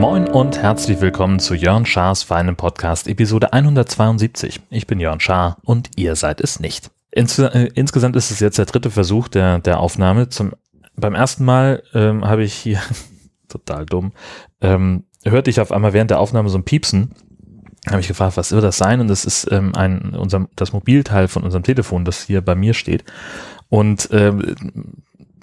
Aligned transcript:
Moin 0.00 0.28
und 0.28 0.58
herzlich 0.58 1.00
willkommen 1.00 1.38
zu 1.38 1.54
Jörn 1.54 1.86
Schars 1.86 2.22
feinem 2.22 2.56
Podcast 2.56 3.08
Episode 3.08 3.52
172. 3.52 4.60
Ich 4.70 4.86
bin 4.86 5.00
Jörn 5.00 5.20
Schaar 5.20 5.58
und 5.62 5.90
ihr 5.96 6.16
seid 6.16 6.40
es 6.40 6.60
nicht. 6.60 6.90
Ins, 7.10 7.38
äh, 7.38 7.68
insgesamt 7.74 8.16
ist 8.16 8.30
es 8.30 8.40
jetzt 8.40 8.58
der 8.58 8.64
dritte 8.64 8.90
Versuch 8.90 9.28
der, 9.28 9.58
der 9.60 9.78
Aufnahme. 9.78 10.30
Zum, 10.30 10.52
beim 10.96 11.14
ersten 11.14 11.44
Mal 11.44 11.82
ähm, 11.94 12.24
habe 12.24 12.44
ich 12.44 12.54
hier, 12.54 12.80
total 13.48 13.86
dumm, 13.86 14.12
ähm, 14.60 15.04
hörte 15.24 15.50
ich 15.50 15.60
auf 15.60 15.72
einmal 15.72 15.92
während 15.92 16.10
der 16.10 16.20
Aufnahme 16.20 16.48
so 16.48 16.58
ein 16.58 16.64
Piepsen. 16.64 17.14
Habe 17.86 18.00
ich 18.00 18.08
gefragt, 18.08 18.36
was 18.36 18.52
wird 18.52 18.64
das 18.64 18.78
sein? 18.78 19.00
Und 19.00 19.08
das 19.08 19.24
ist 19.24 19.50
ähm, 19.52 19.74
ein, 19.74 20.14
unser, 20.16 20.48
das 20.56 20.72
Mobilteil 20.72 21.28
von 21.28 21.42
unserem 21.42 21.62
Telefon, 21.62 22.04
das 22.04 22.24
hier 22.24 22.40
bei 22.40 22.54
mir 22.54 22.72
steht. 22.72 23.04
Und 23.68 24.08
ähm, 24.12 24.54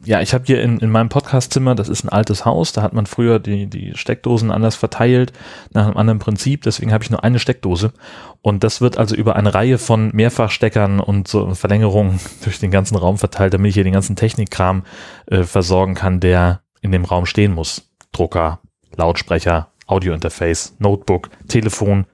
ja, 0.03 0.21
ich 0.21 0.33
habe 0.33 0.45
hier 0.45 0.61
in, 0.61 0.79
in 0.79 0.89
meinem 0.89 1.09
Podcastzimmer, 1.09 1.75
das 1.75 1.89
ist 1.89 2.03
ein 2.03 2.09
altes 2.09 2.45
Haus, 2.45 2.71
da 2.71 2.81
hat 2.81 2.93
man 2.93 3.05
früher 3.05 3.39
die, 3.39 3.67
die 3.67 3.91
Steckdosen 3.95 4.49
anders 4.49 4.75
verteilt, 4.75 5.31
nach 5.71 5.85
einem 5.85 5.97
anderen 5.97 6.19
Prinzip, 6.19 6.63
deswegen 6.63 6.91
habe 6.91 7.03
ich 7.03 7.11
nur 7.11 7.23
eine 7.23 7.37
Steckdose. 7.37 7.93
Und 8.41 8.63
das 8.63 8.81
wird 8.81 8.97
also 8.97 9.15
über 9.15 9.35
eine 9.35 9.53
Reihe 9.53 9.77
von 9.77 10.09
Mehrfachsteckern 10.13 10.99
und 10.99 11.27
so 11.27 11.53
Verlängerungen 11.53 12.19
durch 12.43 12.59
den 12.59 12.71
ganzen 12.71 12.97
Raum 12.97 13.17
verteilt, 13.17 13.53
damit 13.53 13.69
ich 13.69 13.75
hier 13.75 13.83
den 13.83 13.93
ganzen 13.93 14.15
Technikkram 14.15 14.83
äh, 15.27 15.43
versorgen 15.43 15.93
kann, 15.93 16.19
der 16.19 16.61
in 16.81 16.91
dem 16.91 17.05
Raum 17.05 17.27
stehen 17.27 17.53
muss. 17.53 17.91
Drucker, 18.11 18.59
Lautsprecher, 18.95 19.67
Audiointerface, 19.85 20.75
Notebook, 20.79 21.29
Telefon, 21.47 22.05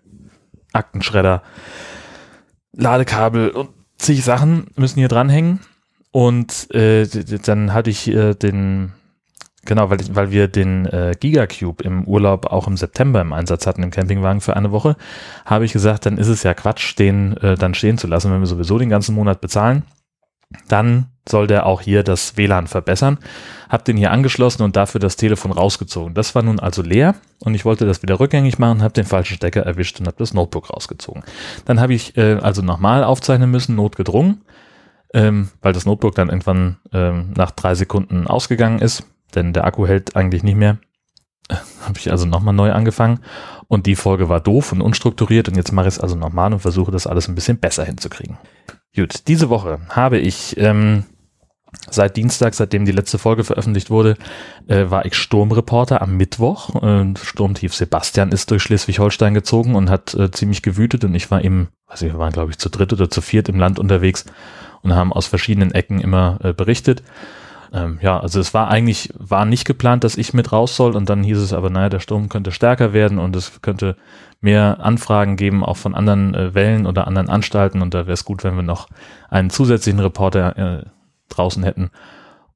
Aktenschredder, 0.74 1.42
Ladekabel 2.74 3.50
und 3.50 3.70
zig 3.98 4.24
Sachen 4.24 4.68
müssen 4.76 5.00
hier 5.00 5.08
dranhängen. 5.08 5.60
Und 6.12 6.74
äh, 6.74 7.06
dann 7.06 7.74
hatte 7.74 7.90
ich 7.90 8.08
äh, 8.08 8.34
den, 8.34 8.94
genau, 9.66 9.90
weil, 9.90 10.00
weil 10.12 10.32
wir 10.32 10.48
den 10.48 10.86
äh, 10.86 11.16
Gigacube 11.20 11.84
im 11.84 12.06
Urlaub 12.06 12.48
auch 12.48 12.68
im 12.68 12.78
September 12.78 13.22
im 13.22 13.34
Einsatz 13.34 13.68
hatten 13.68 13.84
im 13.84 13.92
Campingwagen 13.92 14.42
für 14.42 14.56
eine 14.56 14.72
Woche, 14.72 14.96
habe 15.46 15.66
ich 15.66 15.74
gesagt, 15.74 16.06
dann 16.06 16.18
ist 16.18 16.28
es 16.28 16.44
ja 16.44 16.54
Quatsch, 16.54 16.98
den 16.98 17.38
äh, 17.38 17.56
dann 17.56 17.74
stehen 17.74 17.98
zu 17.98 18.08
lassen, 18.08 18.32
wenn 18.32 18.40
wir 18.40 18.48
sowieso 18.48 18.80
den 18.80 18.90
ganzen 18.90 19.14
Monat 19.14 19.42
bezahlen. 19.42 19.84
Dann 20.68 21.08
soll 21.28 21.48
der 21.48 21.66
auch 21.66 21.82
hier 21.82 22.04
das 22.04 22.38
WLAN 22.38 22.68
verbessern. 22.68 23.18
Hab 23.68 23.84
den 23.84 23.98
hier 23.98 24.12
angeschlossen 24.12 24.64
und 24.64 24.78
dafür 24.78 25.00
das 25.00 25.18
Telefon 25.18 25.52
rausgezogen. 25.52 26.14
Das 26.14 26.36
war 26.36 26.42
nun 26.42 26.60
also 26.60 26.82
leer 26.82 27.16
und 27.40 27.54
ich 27.54 27.66
wollte 27.66 27.86
das 27.86 28.02
wieder 28.02 28.20
rückgängig 28.20 28.58
machen, 28.58 28.82
habe 28.82 28.94
den 28.94 29.06
falschen 29.06 29.36
Stecker 29.36 29.62
erwischt 29.62 30.00
und 30.00 30.08
habe 30.08 30.18
das 30.20 30.34
Notebook 30.34 30.70
rausgezogen. 30.70 31.24
Dann 31.66 31.82
habe 31.82 31.94
ich 31.94 32.16
äh, 32.16 32.38
also 32.42 32.62
nochmal 32.62 33.04
aufzeichnen 33.04 33.52
müssen, 33.52 33.76
notgedrungen 33.76 34.42
ähm, 35.14 35.50
weil 35.62 35.74
das 35.74 35.86
Notebook 35.86 36.16
dann 36.16 36.30
irgendwann 36.30 36.78
ähm, 36.94 37.34
nach 37.36 37.52
drei 37.52 37.76
Sekunden 37.76 38.28
ausgegangen 38.28 38.80
ist, 38.80 39.04
denn 39.36 39.54
der 39.54 39.66
Akku 39.66 39.88
hält 39.88 40.16
eigentlich 40.16 40.44
nicht 40.44 40.58
mehr. 40.58 40.78
Habe 41.82 41.98
ich 41.98 42.12
also 42.12 42.26
nochmal 42.26 42.54
neu 42.54 42.72
angefangen 42.72 43.20
und 43.68 43.86
die 43.86 43.96
Folge 43.96 44.30
war 44.30 44.40
doof 44.40 44.72
und 44.72 44.82
unstrukturiert 44.82 45.50
und 45.50 45.56
jetzt 45.56 45.72
mache 45.72 45.88
ich 45.88 45.96
es 45.96 46.00
also 46.00 46.16
nochmal 46.16 46.54
und 46.54 46.60
versuche 46.60 46.92
das 46.92 47.08
alles 47.08 47.28
ein 47.28 47.36
bisschen 47.36 47.60
besser 47.60 47.86
hinzukriegen. 47.86 48.38
Gut, 48.96 49.28
diese 49.28 49.50
Woche 49.50 49.80
habe 49.90 50.18
ich 50.18 50.58
ähm, 50.58 51.06
seit 51.90 52.18
Dienstag, 52.18 52.54
seitdem 52.54 52.86
die 52.86 52.92
letzte 52.92 53.18
Folge 53.18 53.44
veröffentlicht 53.44 53.90
wurde, 53.90 54.18
äh, 54.68 54.90
war 54.90 55.06
ich 55.06 55.16
Sturmreporter 55.16 56.02
am 56.02 56.18
Mittwoch. 56.18 56.82
Äh, 56.82 57.14
Sturmtief 57.22 57.74
Sebastian 57.74 58.32
ist 58.32 58.50
durch 58.52 58.64
Schleswig-Holstein 58.64 59.34
gezogen 59.34 59.76
und 59.76 59.90
hat 59.90 60.14
äh, 60.14 60.32
ziemlich 60.32 60.62
gewütet 60.62 61.04
und 61.04 61.14
ich 61.16 61.30
war 61.30 61.44
eben, 61.44 61.70
weiß 61.88 62.02
ich, 62.04 62.12
wir 62.12 62.20
waren 62.20 62.34
glaube 62.34 62.52
ich 62.52 62.58
zu 62.58 62.70
dritt 62.70 62.94
oder 62.94 63.10
zu 63.10 63.22
viert 63.22 63.50
im 63.50 63.60
Land 63.60 63.80
unterwegs 63.80 64.26
und 64.82 64.96
haben 64.96 65.14
aus 65.14 65.28
verschiedenen 65.28 65.72
Ecken 65.72 66.00
immer 66.00 66.40
äh, 66.44 66.54
berichtet. 66.54 67.04
Ähm, 67.74 68.00
ja, 68.02 68.20
also 68.20 68.40
es 68.40 68.54
war 68.54 68.70
eigentlich, 68.70 69.14
war 69.18 69.46
nicht 69.46 69.66
geplant, 69.66 70.04
dass 70.04 70.18
ich 70.18 70.34
mit 70.34 70.52
raus 70.52 70.76
soll 70.76 70.96
und 70.96 71.10
dann 71.10 71.24
hieß 71.24 71.38
es 71.38 71.54
aber, 71.54 71.70
naja, 71.70 71.90
der 71.90 72.00
Sturm 72.00 72.30
könnte 72.30 72.52
stärker 72.52 72.94
werden 72.94 73.20
und 73.20 73.36
es 73.36 73.62
könnte 73.62 73.96
mehr 74.42 74.80
Anfragen 74.82 75.36
geben, 75.36 75.64
auch 75.64 75.78
von 75.78 75.96
anderen 75.96 76.34
äh, 76.34 76.54
Wellen 76.54 76.86
oder 76.86 77.08
anderen 77.08 77.30
Anstalten 77.30 77.82
und 77.82 77.94
da 77.94 78.00
wäre 78.00 78.14
es 78.14 78.26
gut, 78.26 78.44
wenn 78.44 78.56
wir 78.56 78.64
noch 78.64 78.88
einen 79.30 79.50
zusätzlichen 79.50 80.00
Reporter 80.00 80.58
äh, 80.58 80.86
draußen 81.30 81.64
hätten. 81.64 81.92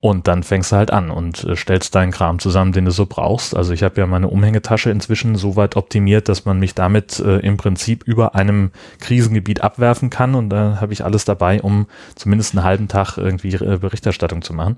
Und 0.04 0.28
dann 0.28 0.42
fängst 0.42 0.72
du 0.72 0.78
halt 0.78 0.90
an 0.90 1.12
und 1.12 1.44
äh, 1.44 1.56
stellst 1.56 1.94
deinen 1.94 2.12
Kram 2.12 2.40
zusammen, 2.40 2.72
den 2.72 2.86
du 2.86 2.92
so 2.92 3.06
brauchst. 3.06 3.56
Also 3.56 3.72
ich 3.72 3.84
habe 3.84 4.02
ja 4.02 4.08
meine 4.08 4.30
Umhängetasche 4.30 4.90
inzwischen 4.90 5.36
so 5.36 5.56
weit 5.56 5.76
optimiert, 5.76 6.28
dass 6.28 6.44
man 6.44 6.58
mich 6.58 6.74
damit 6.74 7.20
äh, 7.20 7.38
im 7.38 7.58
Prinzip 7.58 8.04
über 8.04 8.34
einem 8.34 8.72
Krisengebiet 9.00 9.62
abwerfen 9.62 10.10
kann. 10.10 10.34
Und 10.34 10.50
da 10.50 10.80
habe 10.82 10.92
ich 10.92 11.06
alles 11.06 11.24
dabei, 11.24 11.62
um 11.62 11.86
zumindest 12.16 12.56
einen 12.56 12.64
halben 12.64 12.88
Tag 12.88 13.18
irgendwie 13.18 13.54
äh, 13.54 13.78
Berichterstattung 13.78 14.42
zu 14.42 14.56
machen. 14.56 14.78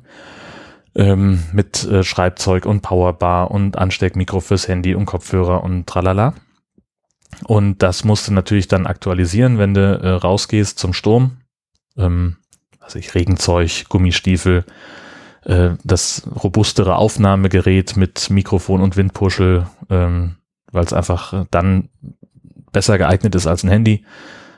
Ähm, 0.94 1.40
mit 1.54 1.86
äh, 1.86 2.04
Schreibzeug 2.04 2.66
und 2.66 2.82
Powerbar 2.82 3.50
und 3.50 3.78
Ansteckmikro 3.78 4.42
fürs 4.42 4.68
Handy 4.68 4.94
und 4.94 5.06
Kopfhörer 5.06 5.64
und 5.64 5.88
tralala. 5.88 6.34
Und 7.46 7.82
das 7.82 8.04
musst 8.04 8.28
du 8.28 8.34
natürlich 8.34 8.68
dann 8.68 8.86
aktualisieren, 8.86 9.58
wenn 9.58 9.74
du 9.74 9.80
äh, 9.80 10.10
rausgehst 10.10 10.78
zum 10.78 10.92
Sturm. 10.92 11.38
Ähm, 11.98 12.36
also 12.82 13.00
ich 13.00 13.16
Regenzeug, 13.16 13.86
Gummistiefel, 13.88 14.66
äh, 15.46 15.72
das 15.84 16.24
robustere 16.44 16.96
Aufnahmegerät 16.96 17.98
mit 17.98 18.30
Mikrofon 18.30 18.81
und 18.81 18.98
Windpuschel, 18.98 19.68
ähm, 19.90 20.38
weil 20.72 20.86
es 20.86 20.94
einfach 20.94 21.46
dann 21.52 21.90
besser 22.72 22.98
geeignet 22.98 23.36
ist 23.36 23.48
als 23.48 23.64
ein 23.64 23.70
Handy. 23.70 24.06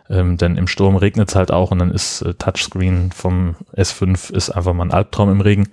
Ähm, 0.07 0.38
denn 0.38 0.56
im 0.56 0.68
Sturm 0.68 0.96
regnet 0.96 1.29
es 1.29 1.35
halt 1.35 1.51
auch 1.51 1.72
und 1.72 1.79
dann 1.79 1.91
ist 1.91 2.22
äh, 2.22 2.35
Touchscreen 2.35 3.12
vom 3.12 3.56
S5 3.75 4.31
ist 4.34 4.51
einfach 4.51 4.73
mal 4.73 4.85
ein 4.85 4.94
Albtraum 4.94 5.31
im 5.31 5.41
Regen. 5.41 5.69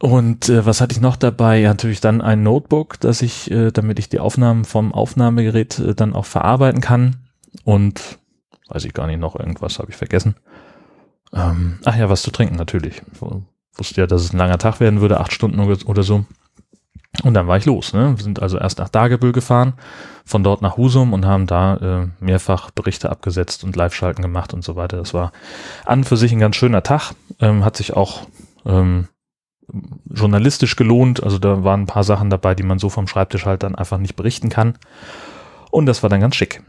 Und 0.00 0.48
äh, 0.48 0.64
was 0.66 0.80
hatte 0.80 0.92
ich 0.92 1.00
noch 1.00 1.16
dabei? 1.16 1.58
Ja, 1.58 1.70
natürlich 1.70 2.00
dann 2.00 2.20
ein 2.20 2.42
Notebook, 2.42 3.00
dass 3.00 3.22
ich, 3.22 3.50
äh, 3.50 3.70
damit 3.70 3.98
ich 3.98 4.08
die 4.08 4.20
Aufnahmen 4.20 4.64
vom 4.64 4.92
Aufnahmegerät 4.92 5.78
äh, 5.78 5.94
dann 5.94 6.14
auch 6.14 6.26
verarbeiten 6.26 6.80
kann. 6.80 7.28
Und 7.64 8.18
weiß 8.68 8.84
ich 8.84 8.94
gar 8.94 9.06
nicht 9.06 9.20
noch, 9.20 9.38
irgendwas 9.38 9.78
habe 9.78 9.90
ich 9.90 9.96
vergessen. 9.96 10.36
Ähm, 11.32 11.78
ach 11.84 11.96
ja, 11.96 12.08
was 12.08 12.22
zu 12.22 12.30
trinken, 12.30 12.56
natürlich 12.56 13.02
wusste 13.78 14.00
ja, 14.00 14.06
dass 14.06 14.22
es 14.22 14.32
ein 14.32 14.38
langer 14.38 14.58
Tag 14.58 14.80
werden 14.80 15.00
würde, 15.00 15.20
acht 15.20 15.32
Stunden 15.32 15.60
oder 15.60 16.02
so. 16.02 16.24
Und 17.24 17.34
dann 17.34 17.48
war 17.48 17.56
ich 17.56 17.64
los. 17.64 17.94
Ne? 17.94 18.16
Wir 18.16 18.22
sind 18.22 18.40
also 18.40 18.58
erst 18.58 18.78
nach 18.78 18.88
Dagebüll 18.88 19.32
gefahren, 19.32 19.72
von 20.24 20.44
dort 20.44 20.62
nach 20.62 20.76
Husum 20.76 21.12
und 21.12 21.26
haben 21.26 21.46
da 21.46 21.76
äh, 21.76 22.24
mehrfach 22.24 22.70
Berichte 22.70 23.10
abgesetzt 23.10 23.64
und 23.64 23.74
Live-Schalten 23.76 24.22
gemacht 24.22 24.54
und 24.54 24.62
so 24.62 24.76
weiter. 24.76 24.98
Das 24.98 25.14
war 25.14 25.32
an 25.84 26.04
für 26.04 26.16
sich 26.16 26.32
ein 26.32 26.38
ganz 26.38 26.56
schöner 26.56 26.82
Tag. 26.82 27.12
Ähm, 27.40 27.64
hat 27.64 27.76
sich 27.76 27.94
auch 27.94 28.22
ähm, 28.66 29.08
journalistisch 30.08 30.76
gelohnt. 30.76 31.22
Also 31.22 31.38
da 31.38 31.64
waren 31.64 31.82
ein 31.82 31.86
paar 31.86 32.04
Sachen 32.04 32.30
dabei, 32.30 32.54
die 32.54 32.62
man 32.62 32.78
so 32.78 32.88
vom 32.88 33.08
Schreibtisch 33.08 33.46
halt 33.46 33.62
dann 33.62 33.74
einfach 33.74 33.98
nicht 33.98 34.14
berichten 34.14 34.48
kann. 34.48 34.74
Und 35.70 35.86
das 35.86 36.02
war 36.02 36.10
dann 36.10 36.20
ganz 36.20 36.36
schick. 36.36 36.62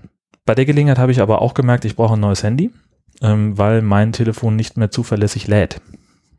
Bei 0.45 0.55
der 0.55 0.65
Gelegenheit 0.65 0.97
habe 0.97 1.11
ich 1.11 1.21
aber 1.21 1.41
auch 1.41 1.53
gemerkt, 1.53 1.85
ich 1.85 1.95
brauche 1.95 2.13
ein 2.13 2.19
neues 2.19 2.43
Handy, 2.43 2.71
ähm, 3.21 3.57
weil 3.57 3.81
mein 3.81 4.13
Telefon 4.13 4.55
nicht 4.55 4.77
mehr 4.77 4.89
zuverlässig 4.89 5.47
lädt. 5.47 5.81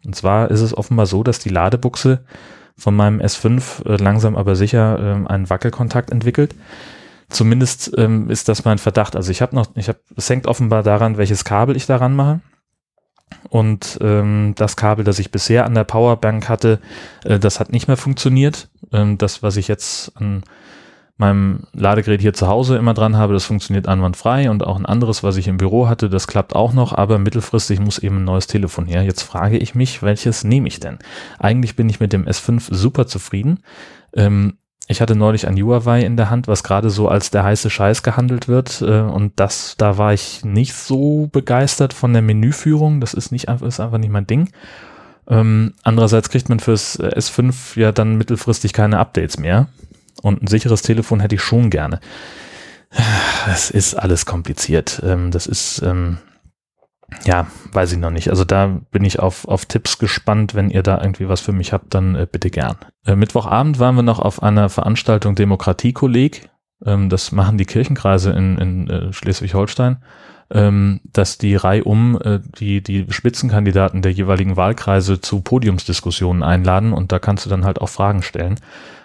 Und 0.04 0.14
zwar 0.14 0.50
ist 0.50 0.60
es 0.60 0.76
offenbar 0.76 1.06
so, 1.06 1.22
dass 1.22 1.38
die 1.38 1.48
Ladebuchse 1.48 2.24
von 2.76 2.96
meinem 2.96 3.20
S5 3.20 3.86
äh, 3.86 3.96
langsam 3.96 4.36
aber 4.36 4.56
sicher 4.56 4.98
äh, 4.98 5.28
einen 5.28 5.50
Wackelkontakt 5.50 6.10
entwickelt. 6.10 6.54
Zumindest 7.28 7.92
ähm, 7.96 8.28
ist 8.28 8.48
das 8.48 8.64
mein 8.64 8.78
Verdacht. 8.78 9.14
Also 9.14 9.30
ich 9.30 9.42
habe 9.42 9.54
noch, 9.54 9.68
ich 9.76 9.88
habe, 9.88 10.00
es 10.16 10.28
hängt 10.28 10.46
offenbar 10.46 10.82
daran, 10.82 11.16
welches 11.16 11.44
Kabel 11.44 11.76
ich 11.76 11.86
daran 11.86 12.16
mache. 12.16 12.40
Und 13.48 13.98
ähm, 14.00 14.54
das 14.56 14.76
Kabel, 14.76 15.04
das 15.04 15.18
ich 15.18 15.30
bisher 15.30 15.64
an 15.64 15.74
der 15.74 15.84
Powerbank 15.84 16.48
hatte, 16.48 16.80
äh, 17.24 17.38
das 17.38 17.60
hat 17.60 17.70
nicht 17.70 17.86
mehr 17.86 17.96
funktioniert. 17.96 18.68
Ähm, 18.92 19.18
das, 19.18 19.42
was 19.42 19.56
ich 19.56 19.68
jetzt 19.68 20.16
an 20.16 20.42
meinem 21.20 21.60
Ladegerät 21.72 22.20
hier 22.20 22.32
zu 22.32 22.48
Hause 22.48 22.76
immer 22.76 22.94
dran 22.94 23.16
habe, 23.16 23.34
das 23.34 23.44
funktioniert 23.44 23.86
einwandfrei 23.86 24.50
und 24.50 24.66
auch 24.66 24.76
ein 24.76 24.86
anderes, 24.86 25.22
was 25.22 25.36
ich 25.36 25.46
im 25.46 25.58
Büro 25.58 25.86
hatte, 25.86 26.08
das 26.08 26.26
klappt 26.26 26.56
auch 26.56 26.72
noch, 26.72 26.92
aber 26.92 27.18
mittelfristig 27.18 27.78
muss 27.78 27.98
eben 27.98 28.18
ein 28.18 28.24
neues 28.24 28.48
Telefon 28.48 28.86
her. 28.86 29.02
Jetzt 29.02 29.22
frage 29.22 29.58
ich 29.58 29.74
mich, 29.74 30.02
welches 30.02 30.42
nehme 30.42 30.66
ich 30.66 30.80
denn? 30.80 30.98
Eigentlich 31.38 31.76
bin 31.76 31.88
ich 31.88 32.00
mit 32.00 32.12
dem 32.12 32.26
S5 32.26 32.74
super 32.74 33.06
zufrieden. 33.06 33.60
Ähm, 34.16 34.54
ich 34.88 35.00
hatte 35.00 35.14
neulich 35.14 35.46
ein 35.46 35.56
Huawei 35.56 36.00
in 36.00 36.16
der 36.16 36.30
Hand, 36.30 36.48
was 36.48 36.64
gerade 36.64 36.90
so 36.90 37.06
als 37.06 37.30
der 37.30 37.44
heiße 37.44 37.70
Scheiß 37.70 38.02
gehandelt 38.02 38.48
wird. 38.48 38.82
Äh, 38.82 39.02
und 39.02 39.38
das, 39.38 39.76
da 39.78 39.98
war 39.98 40.12
ich 40.12 40.44
nicht 40.44 40.74
so 40.74 41.28
begeistert 41.30 41.92
von 41.92 42.12
der 42.12 42.22
Menüführung. 42.22 43.00
Das 43.00 43.14
ist 43.14 43.30
nicht 43.30 43.48
einfach, 43.48 43.66
ist 43.66 43.78
einfach 43.78 43.98
nicht 43.98 44.10
mein 44.10 44.26
Ding. 44.26 44.50
Ähm, 45.28 45.74
andererseits 45.84 46.28
kriegt 46.28 46.48
man 46.48 46.58
fürs 46.58 46.98
S5 46.98 47.78
ja 47.78 47.92
dann 47.92 48.16
mittelfristig 48.16 48.72
keine 48.72 48.98
Updates 48.98 49.38
mehr. 49.38 49.68
Und 50.22 50.42
ein 50.42 50.46
sicheres 50.46 50.82
Telefon 50.82 51.20
hätte 51.20 51.34
ich 51.34 51.42
schon 51.42 51.70
gerne. 51.70 52.00
Das 53.46 53.70
ist 53.70 53.94
alles 53.94 54.26
kompliziert. 54.26 55.00
Ähm, 55.04 55.30
das 55.30 55.46
ist, 55.46 55.80
ähm, 55.82 56.18
ja, 57.24 57.46
weiß 57.72 57.92
ich 57.92 57.98
noch 57.98 58.10
nicht. 58.10 58.30
Also 58.30 58.44
da 58.44 58.80
bin 58.90 59.04
ich 59.04 59.18
auf, 59.20 59.46
auf 59.46 59.66
Tipps 59.66 59.98
gespannt. 59.98 60.54
Wenn 60.54 60.70
ihr 60.70 60.82
da 60.82 61.00
irgendwie 61.00 61.28
was 61.28 61.40
für 61.40 61.52
mich 61.52 61.72
habt, 61.72 61.94
dann 61.94 62.14
äh, 62.14 62.26
bitte 62.30 62.50
gern. 62.50 62.76
Äh, 63.06 63.16
Mittwochabend 63.16 63.78
waren 63.78 63.94
wir 63.94 64.02
noch 64.02 64.18
auf 64.18 64.42
einer 64.42 64.68
Veranstaltung 64.68 65.34
Demokratiekolleg. 65.34 66.50
Ähm, 66.84 67.08
das 67.08 67.32
machen 67.32 67.58
die 67.58 67.66
Kirchenkreise 67.66 68.30
in, 68.32 68.58
in 68.58 68.90
äh, 68.90 69.12
Schleswig-Holstein. 69.12 70.02
Ähm, 70.52 71.00
dass 71.12 71.38
die 71.38 71.54
reihum 71.54 72.18
äh, 72.22 72.40
die, 72.58 72.82
die 72.82 73.06
Spitzenkandidaten 73.10 74.02
der 74.02 74.12
jeweiligen 74.12 74.56
Wahlkreise 74.56 75.20
zu 75.20 75.40
Podiumsdiskussionen 75.40 76.42
einladen 76.42 76.92
und 76.92 77.12
da 77.12 77.18
kannst 77.18 77.46
du 77.46 77.50
dann 77.50 77.64
halt 77.64 77.80
auch 77.80 77.88
Fragen 77.88 78.22
stellen. 78.22 78.58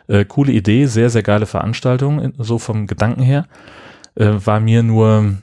Äh, 0.08 0.26
coole 0.26 0.52
Idee, 0.52 0.86
sehr, 0.86 1.10
sehr 1.10 1.24
geile 1.24 1.46
Veranstaltung, 1.46 2.34
so 2.38 2.60
vom 2.60 2.88
Gedanken 2.88 3.22
her. 3.22 3.48
Äh, 4.16 4.32
war 4.46 4.60
mir 4.60 4.84
nur 4.84 5.36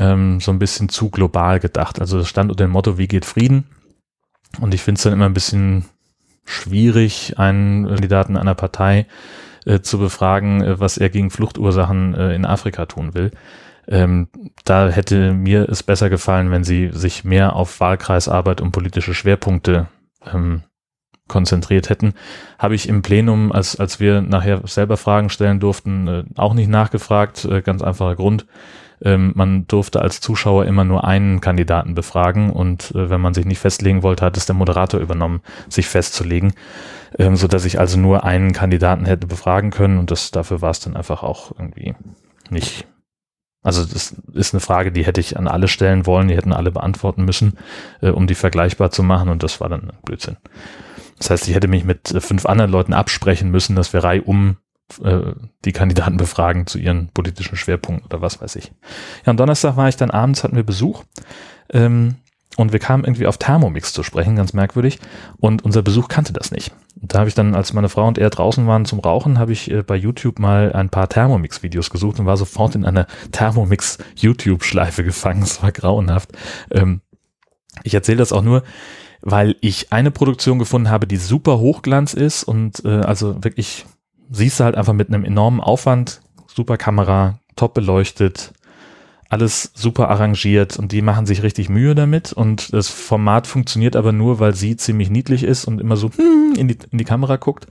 ähm, 0.00 0.40
so 0.40 0.50
ein 0.50 0.58
bisschen 0.58 0.88
zu 0.88 1.10
global 1.10 1.60
gedacht. 1.60 2.00
Also 2.00 2.18
es 2.18 2.28
stand 2.28 2.50
unter 2.50 2.64
dem 2.64 2.70
Motto, 2.70 2.98
wie 2.98 3.08
geht 3.08 3.24
Frieden? 3.24 3.64
Und 4.60 4.74
ich 4.74 4.82
finde 4.82 4.98
es 4.98 5.02
dann 5.02 5.12
immer 5.12 5.26
ein 5.26 5.34
bisschen 5.34 5.84
schwierig, 6.44 7.38
einen 7.38 7.86
Kandidaten 7.86 8.36
einer 8.36 8.54
Partei 8.54 9.06
äh, 9.64 9.80
zu 9.80 9.98
befragen, 9.98 10.62
äh, 10.62 10.80
was 10.80 10.98
er 10.98 11.08
gegen 11.10 11.30
Fluchtursachen 11.30 12.14
äh, 12.14 12.34
in 12.34 12.44
Afrika 12.44 12.86
tun 12.86 13.14
will. 13.14 13.30
Ähm, 13.88 14.28
da 14.64 14.88
hätte 14.88 15.32
mir 15.32 15.68
es 15.68 15.82
besser 15.82 16.10
gefallen, 16.10 16.50
wenn 16.50 16.64
sie 16.64 16.90
sich 16.92 17.24
mehr 17.24 17.54
auf 17.54 17.80
Wahlkreisarbeit 17.80 18.60
und 18.60 18.72
politische 18.72 19.14
Schwerpunkte 19.14 19.88
ähm, 20.32 20.62
konzentriert 21.28 21.88
hätten. 21.88 22.14
Habe 22.58 22.74
ich 22.74 22.88
im 22.88 23.02
Plenum, 23.02 23.52
als, 23.52 23.78
als 23.78 24.00
wir 24.00 24.20
nachher 24.20 24.66
selber 24.66 24.96
Fragen 24.96 25.30
stellen 25.30 25.60
durften, 25.60 26.08
äh, 26.08 26.24
auch 26.36 26.54
nicht 26.54 26.68
nachgefragt. 26.68 27.44
Äh, 27.44 27.62
ganz 27.62 27.82
einfacher 27.82 28.16
Grund. 28.16 28.46
Ähm, 29.02 29.32
man 29.34 29.66
durfte 29.66 30.00
als 30.00 30.20
Zuschauer 30.20 30.66
immer 30.66 30.84
nur 30.84 31.04
einen 31.04 31.40
Kandidaten 31.40 31.94
befragen 31.94 32.50
und 32.50 32.92
äh, 32.94 33.10
wenn 33.10 33.20
man 33.20 33.34
sich 33.34 33.44
nicht 33.44 33.58
festlegen 33.58 34.02
wollte, 34.02 34.24
hat 34.24 34.36
es 34.36 34.46
der 34.46 34.54
Moderator 34.54 35.00
übernommen, 35.00 35.42
sich 35.68 35.86
festzulegen, 35.86 36.52
ähm, 37.18 37.36
so 37.36 37.48
dass 37.48 37.64
ich 37.64 37.80
also 37.80 37.98
nur 37.98 38.24
einen 38.24 38.52
Kandidaten 38.52 39.04
hätte 39.04 39.26
befragen 39.26 39.70
können 39.70 39.98
und 39.98 40.10
das 40.10 40.30
dafür 40.30 40.62
war 40.62 40.70
es 40.70 40.80
dann 40.80 40.96
einfach 40.96 41.22
auch 41.22 41.52
irgendwie 41.58 41.94
nicht 42.50 42.86
also 43.64 43.84
das 43.84 44.14
ist 44.34 44.54
eine 44.54 44.60
Frage, 44.60 44.92
die 44.92 45.04
hätte 45.04 45.20
ich 45.20 45.38
an 45.38 45.48
alle 45.48 45.68
stellen 45.68 46.06
wollen, 46.06 46.28
die 46.28 46.36
hätten 46.36 46.52
alle 46.52 46.70
beantworten 46.70 47.24
müssen, 47.24 47.58
äh, 48.02 48.10
um 48.10 48.26
die 48.26 48.34
vergleichbar 48.34 48.90
zu 48.90 49.02
machen 49.02 49.30
und 49.30 49.42
das 49.42 49.60
war 49.60 49.68
dann 49.68 49.92
Blödsinn. 50.04 50.36
Das 51.18 51.30
heißt, 51.30 51.48
ich 51.48 51.54
hätte 51.54 51.68
mich 51.68 51.84
mit 51.84 52.12
äh, 52.12 52.20
fünf 52.20 52.44
anderen 52.46 52.70
Leuten 52.70 52.92
absprechen 52.92 53.50
müssen, 53.50 53.74
dass 53.74 53.92
wir 53.94 54.04
reihum 54.04 54.58
äh, 55.02 55.32
die 55.64 55.72
Kandidaten 55.72 56.18
befragen 56.18 56.66
zu 56.66 56.78
ihren 56.78 57.08
politischen 57.08 57.56
Schwerpunkten 57.56 58.06
oder 58.06 58.20
was 58.20 58.40
weiß 58.40 58.56
ich. 58.56 58.66
Ja, 59.24 59.30
am 59.30 59.38
Donnerstag 59.38 59.76
war 59.76 59.88
ich 59.88 59.96
dann 59.96 60.10
abends, 60.10 60.44
hatten 60.44 60.56
wir 60.56 60.62
Besuch. 60.62 61.02
Ähm, 61.72 62.16
und 62.56 62.72
wir 62.72 62.78
kamen 62.78 63.04
irgendwie 63.04 63.26
auf 63.26 63.38
Thermomix 63.38 63.92
zu 63.92 64.02
sprechen, 64.02 64.36
ganz 64.36 64.52
merkwürdig. 64.52 64.98
Und 65.38 65.64
unser 65.64 65.82
Besuch 65.82 66.08
kannte 66.08 66.32
das 66.32 66.50
nicht. 66.50 66.72
Und 67.00 67.14
da 67.14 67.20
habe 67.20 67.28
ich 67.28 67.34
dann, 67.34 67.54
als 67.54 67.72
meine 67.72 67.88
Frau 67.88 68.06
und 68.06 68.18
er 68.18 68.30
draußen 68.30 68.66
waren 68.66 68.84
zum 68.84 69.00
Rauchen, 69.00 69.38
habe 69.38 69.52
ich 69.52 69.70
äh, 69.70 69.82
bei 69.82 69.96
YouTube 69.96 70.38
mal 70.38 70.72
ein 70.72 70.88
paar 70.88 71.08
Thermomix-Videos 71.08 71.90
gesucht 71.90 72.20
und 72.20 72.26
war 72.26 72.36
sofort 72.36 72.74
in 72.74 72.84
einer 72.84 73.06
Thermomix-YouTube-Schleife 73.32 75.02
gefangen. 75.04 75.42
Es 75.42 75.62
war 75.62 75.72
grauenhaft. 75.72 76.30
Ähm, 76.70 77.00
ich 77.82 77.94
erzähle 77.94 78.18
das 78.18 78.32
auch 78.32 78.42
nur, 78.42 78.62
weil 79.20 79.56
ich 79.60 79.92
eine 79.92 80.10
Produktion 80.10 80.58
gefunden 80.58 80.90
habe, 80.90 81.06
die 81.06 81.16
super 81.16 81.58
Hochglanz 81.58 82.14
ist 82.14 82.44
und 82.44 82.84
äh, 82.84 83.00
also 83.00 83.42
wirklich 83.42 83.86
siehst 84.30 84.60
du 84.60 84.64
halt 84.64 84.76
einfach 84.76 84.92
mit 84.92 85.08
einem 85.08 85.24
enormen 85.24 85.60
Aufwand, 85.60 86.20
super 86.46 86.76
Kamera, 86.76 87.40
top 87.56 87.74
beleuchtet, 87.74 88.52
alles 89.34 89.72
super 89.74 90.10
arrangiert 90.10 90.78
und 90.78 90.92
die 90.92 91.02
machen 91.02 91.26
sich 91.26 91.42
richtig 91.42 91.68
Mühe 91.68 91.96
damit 91.96 92.32
und 92.32 92.72
das 92.72 92.88
Format 92.88 93.48
funktioniert 93.48 93.96
aber 93.96 94.12
nur, 94.12 94.38
weil 94.38 94.54
sie 94.54 94.76
ziemlich 94.76 95.10
niedlich 95.10 95.42
ist 95.42 95.64
und 95.64 95.80
immer 95.80 95.96
so 95.96 96.08
hm, 96.08 96.54
in 96.56 96.68
die, 96.68 96.78
in 96.92 96.98
die 96.98 97.04
Kamera 97.04 97.34
guckt. 97.34 97.66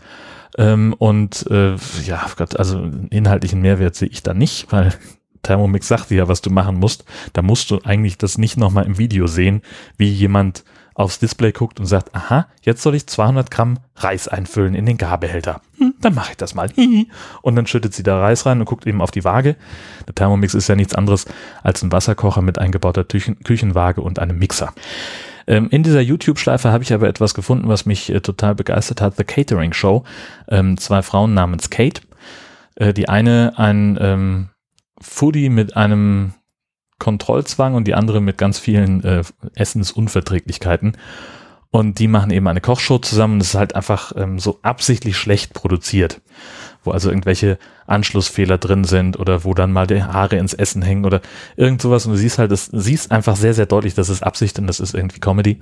Ähm, 0.58 0.94
und 0.98 1.50
äh, 1.50 1.76
ja, 2.06 2.30
Gott, 2.36 2.58
also 2.58 2.92
inhaltlichen 3.10 3.62
Mehrwert 3.62 3.96
sehe 3.96 4.10
ich 4.10 4.24
da 4.24 4.34
nicht, 4.34 4.74
weil 4.74 4.94
Thermomix 5.42 5.88
sagt 5.88 6.10
dir 6.10 6.18
ja, 6.18 6.28
was 6.28 6.42
du 6.42 6.50
machen 6.50 6.78
musst. 6.78 7.06
Da 7.32 7.42
musst 7.42 7.72
du 7.72 7.80
eigentlich 7.86 8.18
das 8.18 8.38
nicht 8.38 8.58
nochmal 8.58 8.86
im 8.86 8.98
Video 8.98 9.26
sehen, 9.28 9.62
wie 9.98 10.10
jemand 10.10 10.66
aufs 10.96 11.20
Display 11.20 11.52
guckt 11.52 11.80
und 11.80 11.86
sagt, 11.86 12.14
aha, 12.16 12.48
jetzt 12.62 12.82
soll 12.82 12.96
ich 12.96 13.08
200 13.08 13.50
Gramm 13.50 13.80
Reis 13.96 14.28
einfüllen 14.28 14.76
in 14.76 14.86
den 14.86 14.98
Garbehälter. 14.98 15.62
Hm, 15.78 15.96
dann 16.02 16.14
mache 16.14 16.32
ich 16.32 16.38
das 16.38 16.56
mal. 16.56 16.70
Und 17.42 17.56
dann 17.56 17.68
schüttet 17.68 17.94
sie 17.94 18.04
da 18.04 18.20
Reis 18.20 18.46
rein 18.46 18.60
und 18.60 18.66
guckt 18.66 18.86
eben 18.86 19.02
auf 19.02 19.12
die 19.12 19.24
Waage. 19.24 19.56
Der 20.08 20.16
Thermomix 20.16 20.54
ist 20.54 20.68
ja 20.68 20.76
nichts 20.76 20.96
anderes 20.96 21.26
als 21.64 21.82
ein 21.82 21.92
Wasserkocher 21.92 22.42
mit 22.42 22.60
eingebauter 22.60 23.04
Küchen 23.04 23.40
Küchenwaage 23.44 24.02
und 24.02 24.20
einem 24.20 24.38
Mixer. 24.38 24.74
Ähm, 25.48 25.68
in 25.72 25.84
dieser 25.84 26.02
YouTube-Schleife 26.02 26.72
habe 26.72 26.84
ich 26.84 26.94
aber 26.94 27.08
etwas 27.08 27.34
gefunden, 27.34 27.68
was 27.68 27.86
mich 27.86 28.10
äh, 28.10 28.22
total 28.22 28.56
begeistert 28.56 29.02
hat. 29.02 29.18
The 29.18 29.24
Catering 29.24 29.74
Show. 29.74 30.04
Ähm, 30.48 30.78
zwei 30.78 31.02
Frauen 31.02 31.34
namens 31.34 31.70
Kate. 31.70 32.02
Äh, 32.76 32.94
die 32.94 33.10
eine 33.10 33.54
ein 33.58 33.98
ähm, 34.00 34.50
Foodie 35.02 35.50
mit 35.50 35.76
einem 35.76 36.34
Kontrollzwang 37.04 37.76
und 37.76 37.86
die 37.86 37.96
andere 37.96 38.22
mit 38.22 38.38
ganz 38.38 38.60
vielen 38.60 39.04
äh, 39.04 39.24
Essensunverträglichkeiten. 39.56 40.96
Und 41.70 42.00
die 42.00 42.08
machen 42.08 42.32
eben 42.32 42.48
eine 42.48 42.62
Kochshow 42.62 43.00
zusammen. 43.00 43.40
Das 43.40 43.50
ist 43.50 43.56
halt 43.56 43.76
einfach 43.76 44.14
ähm, 44.16 44.40
so 44.40 44.60
absichtlich 44.62 45.18
schlecht 45.18 45.54
produziert, 45.54 46.22
wo 46.84 46.92
also 46.92 47.10
irgendwelche 47.10 47.58
Anschlussfehler 47.88 48.58
drin 48.58 48.86
sind 48.86 49.20
oder 49.20 49.44
wo 49.44 49.54
dann 49.54 49.74
mal 49.74 49.86
die 49.86 50.02
Haare 50.04 50.38
ins 50.38 50.54
Essen 50.54 50.82
hängen 50.82 51.04
oder 51.04 51.20
irgend 51.58 51.82
sowas. 51.82 52.06
Und 52.06 52.14
du 52.14 52.18
siehst 52.18 52.38
halt, 52.38 52.52
das 52.52 52.68
siehst 52.68 53.12
einfach 53.12 53.36
sehr, 53.36 53.54
sehr 53.54 53.66
deutlich, 53.66 53.96
das 53.96 54.08
ist 54.08 54.24
Absicht 54.24 54.58
und 54.60 54.68
das 54.68 54.80
ist 54.80 54.94
irgendwie 54.94 55.20
Comedy. 55.20 55.60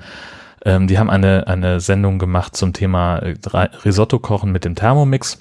Ähm, 0.63 0.85
die 0.85 0.99
haben 0.99 1.09
eine, 1.09 1.47
eine 1.47 1.79
Sendung 1.79 2.19
gemacht 2.19 2.55
zum 2.55 2.73
Thema 2.73 3.17
äh, 3.19 3.35
Risotto 3.83 4.19
kochen 4.19 4.51
mit 4.51 4.63
dem 4.63 4.75
Thermomix. 4.75 5.39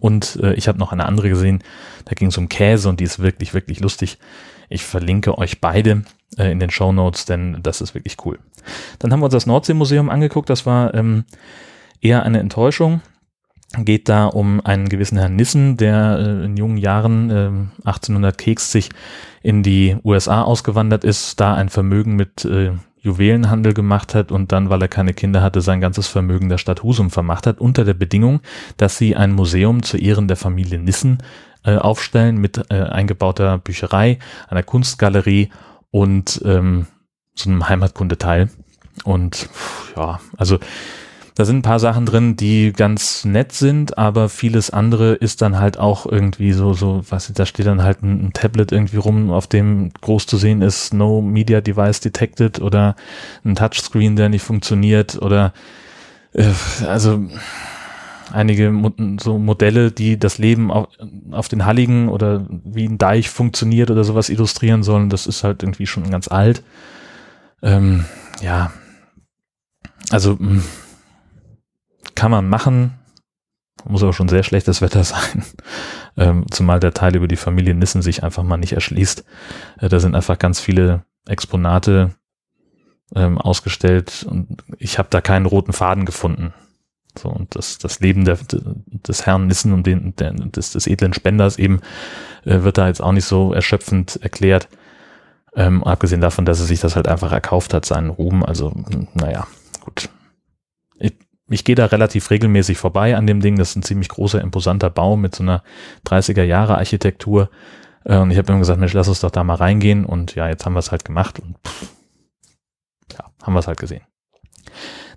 Und 0.00 0.38
äh, 0.42 0.54
ich 0.54 0.68
habe 0.68 0.78
noch 0.78 0.92
eine 0.92 1.06
andere 1.06 1.28
gesehen, 1.28 1.62
da 2.04 2.12
ging 2.14 2.28
es 2.28 2.38
um 2.38 2.48
Käse 2.48 2.88
und 2.88 3.00
die 3.00 3.04
ist 3.04 3.18
wirklich, 3.18 3.54
wirklich 3.54 3.80
lustig. 3.80 4.18
Ich 4.68 4.84
verlinke 4.84 5.36
euch 5.38 5.60
beide 5.60 6.04
äh, 6.38 6.50
in 6.50 6.60
den 6.60 6.70
Show 6.70 6.92
Notes, 6.92 7.24
denn 7.24 7.58
das 7.62 7.80
ist 7.80 7.94
wirklich 7.94 8.16
cool. 8.24 8.38
Dann 8.98 9.12
haben 9.12 9.20
wir 9.20 9.24
uns 9.24 9.34
das 9.34 9.46
Nordseemuseum 9.46 10.10
angeguckt. 10.10 10.48
Das 10.48 10.66
war 10.66 10.94
ähm, 10.94 11.24
eher 12.00 12.22
eine 12.22 12.38
Enttäuschung. 12.38 13.00
Geht 13.78 14.08
da 14.08 14.26
um 14.26 14.60
einen 14.64 14.88
gewissen 14.88 15.16
Herrn 15.16 15.36
Nissen, 15.36 15.76
der 15.76 16.18
äh, 16.18 16.44
in 16.44 16.56
jungen 16.56 16.76
Jahren 16.76 17.30
äh, 17.30 17.86
1800 17.86 18.36
Keks 18.36 18.72
sich 18.72 18.90
in 19.42 19.62
die 19.62 19.96
USA 20.04 20.42
ausgewandert 20.42 21.04
ist, 21.04 21.40
da 21.40 21.54
ein 21.54 21.68
Vermögen 21.68 22.16
mit 22.16 22.44
äh, 22.44 22.72
Juwelenhandel 23.02 23.72
gemacht 23.72 24.14
hat 24.14 24.30
und 24.30 24.52
dann, 24.52 24.68
weil 24.70 24.82
er 24.82 24.88
keine 24.88 25.14
Kinder 25.14 25.42
hatte, 25.42 25.60
sein 25.60 25.80
ganzes 25.80 26.06
Vermögen 26.06 26.48
der 26.48 26.58
Stadt 26.58 26.82
Husum 26.82 27.10
vermacht 27.10 27.46
hat, 27.46 27.60
unter 27.60 27.84
der 27.84 27.94
Bedingung, 27.94 28.40
dass 28.76 28.98
sie 28.98 29.16
ein 29.16 29.32
Museum 29.32 29.82
zu 29.82 29.96
Ehren 29.96 30.28
der 30.28 30.36
Familie 30.36 30.78
Nissen 30.78 31.18
äh, 31.64 31.76
aufstellen 31.76 32.38
mit 32.38 32.70
äh, 32.70 32.82
eingebauter 32.82 33.58
Bücherei, 33.58 34.18
einer 34.48 34.62
Kunstgalerie 34.62 35.50
und 35.90 36.40
ähm, 36.44 36.86
so 37.34 37.50
einem 37.50 37.68
Heimatkundeteil. 37.68 38.50
Und 39.04 39.48
ja, 39.96 40.20
also 40.36 40.58
da 41.40 41.46
sind 41.46 41.60
ein 41.60 41.62
paar 41.62 41.80
Sachen 41.80 42.04
drin, 42.04 42.36
die 42.36 42.70
ganz 42.70 43.24
nett 43.24 43.52
sind, 43.52 43.96
aber 43.96 44.28
vieles 44.28 44.68
andere 44.68 45.14
ist 45.14 45.40
dann 45.40 45.58
halt 45.58 45.78
auch 45.78 46.04
irgendwie 46.04 46.52
so, 46.52 46.74
so, 46.74 47.00
was, 47.08 47.32
da 47.32 47.46
steht 47.46 47.64
dann 47.64 47.82
halt 47.82 48.02
ein, 48.02 48.26
ein 48.26 48.32
Tablet 48.34 48.72
irgendwie 48.72 48.98
rum, 48.98 49.30
auf 49.30 49.46
dem 49.46 49.90
groß 50.02 50.26
zu 50.26 50.36
sehen 50.36 50.60
ist, 50.60 50.92
no 50.92 51.22
media 51.22 51.62
device 51.62 52.00
detected 52.00 52.60
oder 52.60 52.94
ein 53.42 53.54
Touchscreen, 53.54 54.16
der 54.16 54.28
nicht 54.28 54.42
funktioniert 54.42 55.16
oder, 55.22 55.54
äh, 56.34 56.44
also, 56.86 57.24
einige 58.30 58.70
so 59.18 59.38
Modelle, 59.38 59.92
die 59.92 60.18
das 60.18 60.36
Leben 60.36 60.70
auf, 60.70 60.88
auf, 61.30 61.48
den 61.48 61.64
Halligen 61.64 62.10
oder 62.10 62.44
wie 62.64 62.84
ein 62.84 62.98
Deich 62.98 63.30
funktioniert 63.30 63.90
oder 63.90 64.04
sowas 64.04 64.28
illustrieren 64.28 64.82
sollen. 64.82 65.08
Das 65.08 65.26
ist 65.26 65.42
halt 65.42 65.62
irgendwie 65.62 65.86
schon 65.86 66.10
ganz 66.10 66.28
alt. 66.28 66.62
Ähm, 67.62 68.04
ja, 68.42 68.72
also 70.10 70.38
hm, 70.38 70.62
kann 72.20 72.30
man 72.30 72.50
machen, 72.50 72.98
muss 73.88 74.02
aber 74.02 74.12
schon 74.12 74.28
sehr 74.28 74.42
schlechtes 74.42 74.82
Wetter 74.82 75.04
sein. 75.04 75.42
Ähm, 76.18 76.44
zumal 76.50 76.78
der 76.78 76.92
Teil 76.92 77.16
über 77.16 77.28
die 77.28 77.36
Familie 77.36 77.74
Nissen 77.74 78.02
sich 78.02 78.22
einfach 78.22 78.42
mal 78.42 78.58
nicht 78.58 78.74
erschließt. 78.74 79.24
Äh, 79.78 79.88
da 79.88 80.00
sind 80.00 80.14
einfach 80.14 80.38
ganz 80.38 80.60
viele 80.60 81.06
Exponate 81.26 82.10
ähm, 83.14 83.38
ausgestellt 83.38 84.26
und 84.28 84.62
ich 84.76 84.98
habe 84.98 85.08
da 85.10 85.22
keinen 85.22 85.46
roten 85.46 85.72
Faden 85.72 86.04
gefunden. 86.04 86.52
So, 87.18 87.30
und 87.30 87.56
das, 87.56 87.78
das 87.78 88.00
Leben 88.00 88.26
der, 88.26 88.36
des 88.52 89.24
Herrn 89.24 89.46
Nissen 89.46 89.72
und 89.72 89.86
den, 89.86 90.14
der, 90.16 90.34
des, 90.34 90.72
des 90.72 90.86
edlen 90.86 91.14
Spenders 91.14 91.58
eben 91.58 91.80
äh, 92.44 92.60
wird 92.64 92.76
da 92.76 92.88
jetzt 92.88 93.00
auch 93.00 93.12
nicht 93.12 93.24
so 93.24 93.54
erschöpfend 93.54 94.22
erklärt. 94.22 94.68
Ähm, 95.54 95.84
abgesehen 95.84 96.20
davon, 96.20 96.44
dass 96.44 96.60
er 96.60 96.66
sich 96.66 96.80
das 96.80 96.96
halt 96.96 97.08
einfach 97.08 97.32
erkauft 97.32 97.72
hat, 97.72 97.86
seinen 97.86 98.10
Ruhm. 98.10 98.44
Also, 98.44 98.74
naja, 99.14 99.46
gut. 99.80 100.10
Ich, 101.50 101.64
gehe 101.64 101.74
da 101.74 101.86
relativ 101.86 102.30
regelmäßig 102.30 102.78
vorbei 102.78 103.16
an 103.16 103.26
dem 103.26 103.40
Ding. 103.40 103.56
Das 103.56 103.70
ist 103.70 103.76
ein 103.76 103.82
ziemlich 103.82 104.08
großer, 104.08 104.40
imposanter 104.40 104.90
Baum 104.90 105.20
mit 105.20 105.34
so 105.34 105.42
einer 105.42 105.62
30er 106.06 106.44
Jahre 106.44 106.78
Architektur. 106.78 107.50
Und 108.04 108.30
ich 108.30 108.38
habe 108.38 108.48
immer 108.50 108.60
gesagt, 108.60 108.80
Mensch, 108.80 108.94
lass 108.94 109.08
uns 109.08 109.20
doch 109.20 109.30
da 109.30 109.44
mal 109.44 109.56
reingehen. 109.56 110.04
Und 110.04 110.34
ja, 110.34 110.48
jetzt 110.48 110.64
haben 110.64 110.72
wir 110.72 110.78
es 110.78 110.90
halt 110.90 111.04
gemacht 111.04 111.38
und 111.38 111.56
pff, 111.66 111.90
ja, 113.12 113.30
haben 113.42 113.52
wir 113.52 113.60
es 113.60 113.66
halt 113.66 113.78
gesehen. 113.78 114.02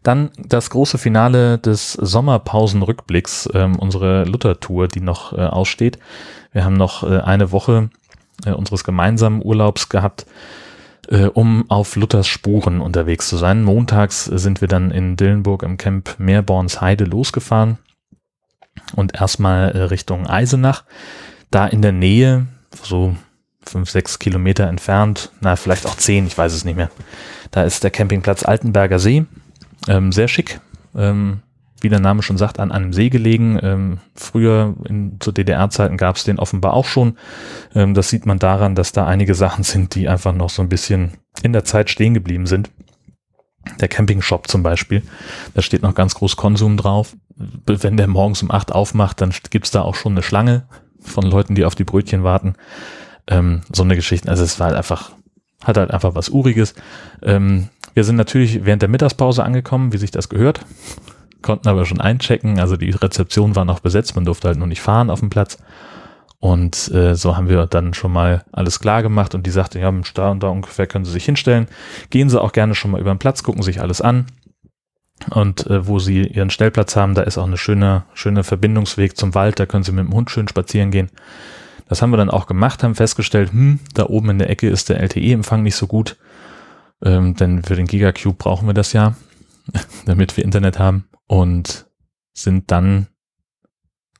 Dann 0.03 0.31
das 0.37 0.69
große 0.69 0.97
Finale 0.97 1.57
des 1.57 1.93
Sommerpausenrückblicks, 1.93 3.49
ähm, 3.53 3.79
unsere 3.79 4.25
Luther-Tour, 4.25 4.89
die 4.89 4.99
noch 4.99 5.31
äh, 5.31 5.41
aussteht. 5.41 5.97
Wir 6.51 6.65
haben 6.65 6.75
noch 6.75 7.03
äh, 7.03 7.19
eine 7.19 7.53
Woche 7.53 7.89
äh, 8.45 8.51
unseres 8.51 8.83
gemeinsamen 8.83 9.41
Urlaubs 9.43 9.87
gehabt, 9.87 10.25
äh, 11.09 11.25
um 11.25 11.69
auf 11.69 11.95
Luthers 11.95 12.27
Spuren 12.27 12.81
unterwegs 12.81 13.27
zu 13.27 13.37
sein. 13.37 13.63
Montags 13.63 14.25
sind 14.25 14.61
wir 14.61 14.67
dann 14.67 14.91
in 14.91 15.15
Dillenburg 15.15 15.63
im 15.63 15.77
Camp 15.77 16.15
Meerborns 16.17 16.81
Heide 16.81 17.05
losgefahren 17.05 17.77
und 18.95 19.15
erstmal 19.15 19.71
äh, 19.71 19.81
Richtung 19.83 20.27
Eisenach. 20.27 20.83
Da 21.51 21.67
in 21.67 21.81
der 21.81 21.91
Nähe, 21.91 22.47
so 22.81 23.15
fünf, 23.65 23.89
sechs 23.89 24.19
Kilometer 24.19 24.67
entfernt, 24.67 25.31
na, 25.41 25.55
vielleicht 25.55 25.85
auch 25.85 25.95
zehn, 25.95 26.27
ich 26.27 26.37
weiß 26.37 26.53
es 26.53 26.65
nicht 26.65 26.75
mehr. 26.75 26.89
Da 27.51 27.63
ist 27.63 27.83
der 27.83 27.91
Campingplatz 27.91 28.43
Altenberger 28.43 28.99
See. 28.99 29.25
Ähm, 29.87 30.11
sehr 30.11 30.27
schick. 30.27 30.59
Ähm, 30.95 31.41
wie 31.83 31.89
der 31.89 31.99
Name 31.99 32.23
schon 32.23 32.37
sagt, 32.37 32.59
an 32.59 32.71
einem 32.71 32.93
See 32.93 33.09
gelegen. 33.09 33.59
Ähm, 33.61 33.99
früher 34.15 34.75
in, 34.87 35.17
zu 35.19 35.31
DDR-Zeiten 35.31 35.97
gab 35.97 36.15
es 36.15 36.23
den 36.23 36.39
offenbar 36.39 36.73
auch 36.73 36.85
schon. 36.85 37.17
Ähm, 37.75 37.93
das 37.93 38.09
sieht 38.09 38.25
man 38.25 38.39
daran, 38.39 38.73
dass 38.73 38.93
da 38.93 39.05
einige 39.05 39.35
Sachen 39.35 39.63
sind, 39.63 39.93
die 39.95 40.07
einfach 40.07 40.33
noch 40.33 40.49
so 40.49 40.61
ein 40.61 40.69
bisschen 40.69 41.11
in 41.43 41.53
der 41.53 41.65
Zeit 41.65 41.89
stehen 41.89 42.13
geblieben 42.13 42.45
sind. 42.47 42.71
Der 43.79 43.89
Campingshop 43.89 44.47
zum 44.47 44.63
Beispiel, 44.63 45.03
da 45.53 45.61
steht 45.61 45.83
noch 45.83 45.95
ganz 45.95 46.15
groß 46.15 46.35
Konsum 46.37 46.77
drauf. 46.77 47.15
Wenn 47.35 47.97
der 47.97 48.07
morgens 48.07 48.41
um 48.43 48.51
acht 48.51 48.71
aufmacht, 48.71 49.19
dann 49.21 49.33
gibt's 49.49 49.71
da 49.71 49.81
auch 49.81 49.95
schon 49.95 50.13
eine 50.13 50.23
Schlange 50.23 50.63
von 50.99 51.23
Leuten, 51.23 51.55
die 51.55 51.65
auf 51.65 51.75
die 51.75 51.83
Brötchen 51.83 52.23
warten. 52.23 52.55
Ähm, 53.27 53.61
so 53.71 53.83
eine 53.83 53.95
Geschichte. 53.95 54.29
Also 54.29 54.43
es 54.43 54.59
war 54.59 54.67
halt 54.67 54.77
einfach, 54.77 55.11
hat 55.63 55.77
halt 55.77 55.91
einfach 55.91 56.15
was 56.15 56.29
Uriges. 56.29 56.75
Ähm, 57.21 57.69
wir 57.93 58.03
sind 58.03 58.15
natürlich 58.15 58.65
während 58.65 58.81
der 58.81 58.89
Mittagspause 58.89 59.43
angekommen, 59.43 59.93
wie 59.93 59.97
sich 59.97 60.11
das 60.11 60.29
gehört, 60.29 60.65
konnten 61.43 61.67
aber 61.67 61.85
schon 61.85 62.01
einchecken. 62.01 62.59
Also 62.59 62.77
die 62.77 62.89
Rezeption 62.89 63.55
war 63.55 63.65
noch 63.65 63.79
besetzt, 63.79 64.15
man 64.15 64.25
durfte 64.25 64.47
halt 64.47 64.57
nur 64.57 64.67
nicht 64.67 64.81
fahren 64.81 65.09
auf 65.09 65.19
dem 65.19 65.29
Platz. 65.29 65.57
Und 66.39 66.91
äh, 66.91 67.15
so 67.15 67.37
haben 67.37 67.47
wir 67.47 67.67
dann 67.67 67.93
schon 67.93 68.11
mal 68.11 68.43
alles 68.51 68.81
klar 68.81 69.01
gemacht 69.01 69.33
und 69.33 69.45
die 69.45 69.51
sagte, 69.51 69.79
ja, 69.79 69.93
da 70.13 70.29
und 70.29 70.43
da 70.43 70.47
ungefähr 70.47 70.87
können 70.87 71.05
Sie 71.05 71.11
sich 71.11 71.23
hinstellen. 71.23 71.67
Gehen 72.09 72.29
Sie 72.29 72.41
auch 72.41 72.51
gerne 72.51 72.75
schon 72.75 72.91
mal 72.91 72.99
über 72.99 73.13
den 73.13 73.19
Platz, 73.19 73.43
gucken 73.43 73.63
sich 73.63 73.79
alles 73.79 74.01
an. 74.01 74.25
Und 75.29 75.67
äh, 75.67 75.87
wo 75.87 75.99
Sie 75.99 76.23
Ihren 76.23 76.49
Stellplatz 76.49 76.97
haben, 76.97 77.13
da 77.13 77.21
ist 77.21 77.37
auch 77.37 77.47
eine 77.47 77.55
schöne, 77.55 78.03
schöne 78.13 78.43
Verbindungsweg 78.43 79.15
zum 79.15 79.35
Wald, 79.35 79.57
da 79.57 79.65
können 79.65 79.85
Sie 79.85 79.93
mit 79.93 80.05
dem 80.05 80.13
Hund 80.13 80.31
schön 80.31 80.49
spazieren 80.49 80.91
gehen. 80.91 81.09
Das 81.87 82.01
haben 82.01 82.11
wir 82.11 82.17
dann 82.17 82.29
auch 82.29 82.45
gemacht, 82.45 82.83
haben 82.83 82.95
festgestellt, 82.95 83.53
hm, 83.53 83.79
da 83.93 84.07
oben 84.07 84.31
in 84.31 84.39
der 84.39 84.49
Ecke 84.49 84.67
ist 84.67 84.89
der 84.89 84.99
LTE-Empfang 84.99 85.63
nicht 85.63 85.77
so 85.77 85.87
gut, 85.87 86.17
ähm, 87.05 87.35
denn 87.35 87.63
für 87.63 87.77
den 87.77 87.87
Gigacube 87.87 88.35
brauchen 88.37 88.67
wir 88.67 88.73
das 88.73 88.91
ja, 88.91 89.15
damit 90.05 90.35
wir 90.35 90.43
Internet 90.43 90.77
haben 90.77 91.05
und 91.33 91.87
sind 92.35 92.69
dann 92.69 93.07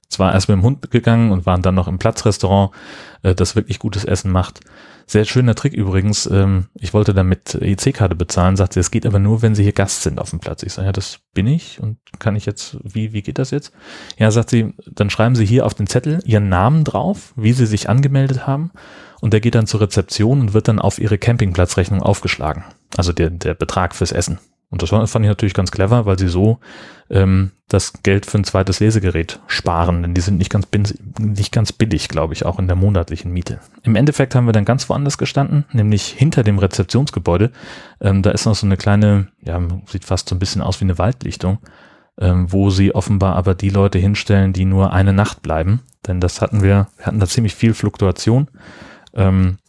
zwar 0.10 0.34
erst 0.34 0.50
mit 0.50 0.58
dem 0.58 0.64
Hund 0.64 0.90
gegangen 0.90 1.32
und 1.32 1.46
waren 1.46 1.62
dann 1.62 1.76
noch 1.76 1.88
im 1.88 2.00
Platzrestaurant, 2.00 2.72
äh, 3.22 3.36
das 3.36 3.56
wirklich 3.56 3.78
gutes 3.78 4.04
Essen 4.04 4.32
macht. 4.32 4.62
Sehr 5.06 5.26
schöner 5.26 5.54
Trick 5.54 5.74
übrigens. 5.74 6.26
Ähm, 6.26 6.70
ich 6.74 6.92
wollte 6.96 7.14
damit 7.14 7.54
EC-Karte 7.54 8.16
bezahlen, 8.16 8.56
sagte, 8.56 8.80
es 8.80 8.90
geht 8.90 9.06
aber 9.06 9.20
nur, 9.20 9.44
wenn 9.44 9.54
Sie 9.54 9.62
hier 9.62 9.74
Gast 9.74 10.02
sind 10.02 10.20
auf 10.20 10.32
dem 10.32 10.40
Platz. 10.40 10.64
Ich 10.64 10.74
sage, 10.74 10.88
ja, 10.88 10.92
das 10.92 11.20
bin 11.36 11.46
ich 11.46 11.80
und 11.80 11.98
kann 12.18 12.36
ich 12.36 12.48
jetzt, 12.48 12.78
wie, 12.84 13.14
wie 13.14 13.22
geht 13.22 13.38
das 13.38 13.52
jetzt? 13.52 13.74
Ja, 14.18 14.32
sagt 14.32 14.50
sie, 14.50 14.74
dann 14.92 15.12
schreiben 15.12 15.36
Sie 15.36 15.46
hier 15.46 15.68
auf 15.68 15.76
den 15.76 15.86
Zettel 15.86 16.20
Ihren 16.26 16.50
Namen 16.50 16.84
drauf, 16.84 17.34
wie 17.36 17.54
Sie 17.54 17.68
sich 17.68 17.90
angemeldet 17.90 18.48
haben 18.48 18.72
und 19.22 19.34
der 19.34 19.40
geht 19.40 19.54
dann 19.54 19.68
zur 19.68 19.82
Rezeption 19.82 20.42
und 20.42 20.54
wird 20.54 20.68
dann 20.68 20.80
auf 20.80 20.98
Ihre 20.98 21.20
Campingplatzrechnung 21.20 22.02
aufgeschlagen. 22.02 22.64
Also 22.98 23.14
der, 23.14 23.30
der 23.30 23.54
Betrag 23.54 23.94
fürs 23.94 24.12
Essen. 24.12 24.40
Und 24.74 24.82
das 24.82 24.90
fand 24.90 25.24
ich 25.24 25.30
natürlich 25.30 25.54
ganz 25.54 25.70
clever, 25.70 26.08
weil 26.08 26.18
sie 26.18 26.28
so 26.28 26.58
ähm, 27.12 27.52
das 27.68 27.94
Geld 28.02 28.26
für 28.26 28.40
ein 28.40 28.44
zweites 28.44 28.80
Lesegerät 28.80 29.40
sparen, 29.46 30.02
denn 30.02 30.16
die 30.16 30.22
sind 30.22 30.40
nicht 30.40 30.50
ganz, 30.50 30.68
nicht 31.20 31.52
ganz 31.52 31.72
billig, 31.72 32.08
glaube 32.08 32.34
ich, 32.34 32.44
auch 32.44 32.58
in 32.58 32.66
der 32.66 32.76
monatlichen 32.76 33.32
Miete. 33.32 33.60
Im 33.84 33.96
Endeffekt 33.96 34.34
haben 34.34 34.48
wir 34.48 34.52
dann 34.52 34.66
ganz 34.66 34.90
woanders 34.90 35.20
gestanden, 35.20 35.66
nämlich 35.74 36.08
hinter 36.08 36.42
dem 36.42 36.58
Rezeptionsgebäude. 36.58 37.52
Ähm, 38.02 38.24
da 38.24 38.32
ist 38.32 38.48
noch 38.48 38.56
so 38.56 38.66
eine 38.66 38.76
kleine, 38.76 39.28
ja, 39.44 39.62
sieht 39.86 40.06
fast 40.06 40.28
so 40.28 40.36
ein 40.36 40.40
bisschen 40.40 40.64
aus 40.64 40.82
wie 40.82 40.86
eine 40.86 40.98
Waldlichtung, 40.98 41.60
ähm, 42.20 42.52
wo 42.52 42.72
sie 42.72 42.96
offenbar 42.96 43.36
aber 43.36 43.54
die 43.54 43.70
Leute 43.70 44.00
hinstellen, 44.00 44.54
die 44.54 44.66
nur 44.66 44.92
eine 44.92 45.14
Nacht 45.14 45.44
bleiben. 45.44 45.82
Denn 46.08 46.20
das 46.20 46.42
hatten 46.42 46.64
wir, 46.64 46.88
wir 46.98 47.06
hatten 47.06 47.20
da 47.20 47.28
ziemlich 47.28 47.54
viel 47.54 47.76
Fluktuation. 47.76 48.48
Ähm, 49.14 49.60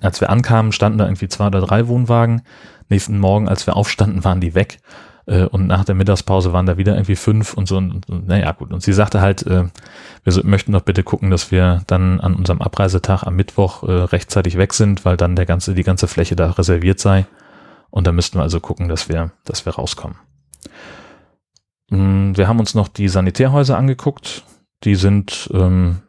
als 0.00 0.20
wir 0.20 0.30
ankamen, 0.30 0.72
standen 0.72 0.98
da 0.98 1.06
irgendwie 1.06 1.28
zwei 1.28 1.46
oder 1.46 1.60
drei 1.60 1.88
Wohnwagen 1.88 2.42
nächsten 2.88 3.18
Morgen, 3.18 3.48
als 3.48 3.66
wir 3.66 3.76
aufstanden, 3.76 4.24
waren 4.24 4.40
die 4.40 4.54
weg. 4.54 4.78
Äh, 5.26 5.44
und 5.44 5.66
nach 5.66 5.84
der 5.84 5.94
Mittagspause 5.94 6.52
waren 6.52 6.66
da 6.66 6.76
wieder 6.76 6.94
irgendwie 6.94 7.16
fünf 7.16 7.54
und 7.54 7.66
so. 7.66 7.76
Und, 7.76 8.08
und, 8.08 8.28
naja, 8.28 8.52
gut. 8.52 8.72
Und 8.72 8.82
sie 8.82 8.92
sagte 8.92 9.20
halt, 9.20 9.46
äh, 9.46 9.64
wir 10.24 10.32
so, 10.32 10.42
möchten 10.44 10.72
doch 10.72 10.82
bitte 10.82 11.02
gucken, 11.02 11.30
dass 11.30 11.50
wir 11.50 11.82
dann 11.86 12.20
an 12.20 12.34
unserem 12.34 12.62
Abreisetag 12.62 13.24
am 13.24 13.36
Mittwoch 13.36 13.82
äh, 13.82 13.92
rechtzeitig 13.92 14.56
weg 14.56 14.72
sind, 14.72 15.04
weil 15.04 15.16
dann 15.16 15.36
der 15.36 15.46
ganze, 15.46 15.74
die 15.74 15.82
ganze 15.82 16.08
Fläche 16.08 16.36
da 16.36 16.50
reserviert 16.50 17.00
sei. 17.00 17.26
Und 17.90 18.06
da 18.06 18.12
müssten 18.12 18.38
wir 18.38 18.42
also 18.42 18.60
gucken, 18.60 18.88
dass 18.88 19.08
wir, 19.08 19.32
dass 19.44 19.66
wir 19.66 19.74
rauskommen. 19.74 20.16
Mm, 21.90 22.36
wir 22.36 22.48
haben 22.48 22.60
uns 22.60 22.74
noch 22.74 22.88
die 22.88 23.08
Sanitärhäuser 23.08 23.76
angeguckt. 23.76 24.44
Die 24.84 24.94
sind 24.94 25.50
ähm, 25.52 26.02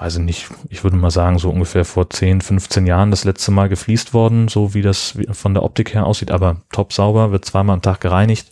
weiß 0.00 0.16
ich 0.16 0.22
nicht, 0.22 0.48
ich 0.70 0.82
würde 0.82 0.96
mal 0.96 1.10
sagen, 1.10 1.38
so 1.38 1.50
ungefähr 1.50 1.84
vor 1.84 2.08
10, 2.08 2.40
15 2.40 2.86
Jahren 2.86 3.10
das 3.10 3.24
letzte 3.24 3.50
Mal 3.50 3.68
gefliest 3.68 4.14
worden, 4.14 4.48
so 4.48 4.72
wie 4.72 4.80
das 4.80 5.18
von 5.32 5.52
der 5.52 5.62
Optik 5.62 5.92
her 5.92 6.06
aussieht, 6.06 6.30
aber 6.30 6.62
top 6.72 6.94
sauber, 6.94 7.32
wird 7.32 7.44
zweimal 7.44 7.74
am 7.74 7.82
Tag 7.82 8.00
gereinigt. 8.00 8.50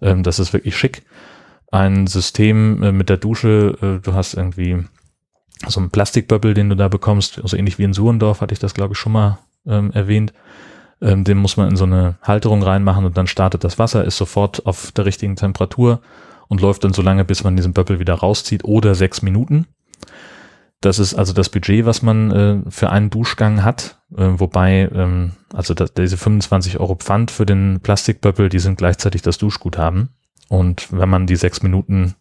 Ähm, 0.00 0.24
das 0.24 0.40
ist 0.40 0.52
wirklich 0.52 0.76
schick. 0.76 1.04
Ein 1.70 2.08
System 2.08 2.82
äh, 2.82 2.90
mit 2.90 3.10
der 3.10 3.16
Dusche, 3.16 3.78
äh, 3.80 4.04
du 4.04 4.14
hast 4.14 4.34
irgendwie 4.34 4.84
so 5.68 5.78
einen 5.78 5.90
Plastikböppel, 5.90 6.52
den 6.52 6.68
du 6.68 6.74
da 6.74 6.88
bekommst, 6.88 7.34
so 7.34 7.42
also 7.42 7.56
ähnlich 7.56 7.78
wie 7.78 7.84
in 7.84 7.92
Suhrendorf, 7.92 8.40
hatte 8.40 8.52
ich 8.52 8.58
das 8.58 8.74
glaube 8.74 8.94
ich 8.94 8.98
schon 8.98 9.12
mal 9.12 9.38
ähm, 9.68 9.92
erwähnt. 9.92 10.32
Ähm, 11.00 11.22
den 11.22 11.38
muss 11.38 11.56
man 11.56 11.68
in 11.68 11.76
so 11.76 11.84
eine 11.84 12.16
Halterung 12.22 12.60
reinmachen 12.64 13.04
und 13.04 13.16
dann 13.16 13.28
startet 13.28 13.62
das 13.62 13.78
Wasser, 13.78 14.04
ist 14.04 14.16
sofort 14.16 14.66
auf 14.66 14.90
der 14.90 15.06
richtigen 15.06 15.36
Temperatur 15.36 16.00
und 16.48 16.60
läuft 16.60 16.82
dann 16.82 16.92
so 16.92 17.02
lange, 17.02 17.24
bis 17.24 17.44
man 17.44 17.54
diesen 17.54 17.72
Böppel 17.72 18.00
wieder 18.00 18.14
rauszieht 18.14 18.64
oder 18.64 18.96
sechs 18.96 19.22
Minuten. 19.22 19.68
Das 20.82 20.98
ist 20.98 21.14
also 21.14 21.32
das 21.32 21.48
Budget, 21.48 21.86
was 21.86 22.02
man 22.02 22.30
äh, 22.32 22.70
für 22.70 22.90
einen 22.90 23.08
Duschgang 23.08 23.62
hat, 23.62 24.02
äh, 24.16 24.28
wobei 24.34 24.90
ähm, 24.92 25.32
also 25.54 25.74
das, 25.74 25.94
diese 25.94 26.16
25 26.16 26.80
Euro 26.80 26.96
Pfand 26.96 27.30
für 27.30 27.46
den 27.46 27.78
Plastikböppel, 27.80 28.48
die 28.48 28.58
sind 28.58 28.78
gleichzeitig 28.78 29.22
das 29.22 29.38
Duschguthaben. 29.38 30.10
Und 30.48 30.88
wenn 30.92 31.08
man 31.08 31.28
die 31.28 31.36
sechs 31.36 31.62
Minuten 31.62 32.16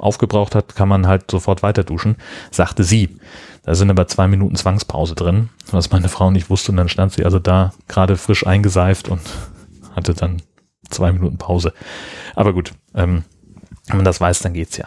aufgebraucht 0.00 0.54
hat, 0.54 0.76
kann 0.76 0.88
man 0.88 1.08
halt 1.08 1.28
sofort 1.28 1.64
weiter 1.64 1.82
duschen, 1.82 2.16
sagte 2.52 2.84
sie. 2.84 3.18
Da 3.64 3.74
sind 3.74 3.90
aber 3.90 4.06
zwei 4.06 4.28
Minuten 4.28 4.54
Zwangspause 4.54 5.16
drin, 5.16 5.48
was 5.72 5.90
meine 5.90 6.08
Frau 6.08 6.30
nicht 6.30 6.50
wusste. 6.50 6.70
Und 6.70 6.76
dann 6.76 6.88
stand 6.88 7.12
sie 7.12 7.24
also 7.24 7.40
da 7.40 7.72
gerade 7.88 8.16
frisch 8.16 8.46
eingeseift 8.46 9.08
und 9.08 9.22
hatte 9.96 10.14
dann 10.14 10.40
zwei 10.88 11.10
Minuten 11.10 11.36
Pause. 11.36 11.72
Aber 12.36 12.52
gut, 12.52 12.74
ähm, 12.94 13.24
wenn 13.88 13.96
man 13.96 14.04
das 14.04 14.20
weiß, 14.20 14.38
dann 14.38 14.54
geht's 14.54 14.76
ja 14.76 14.86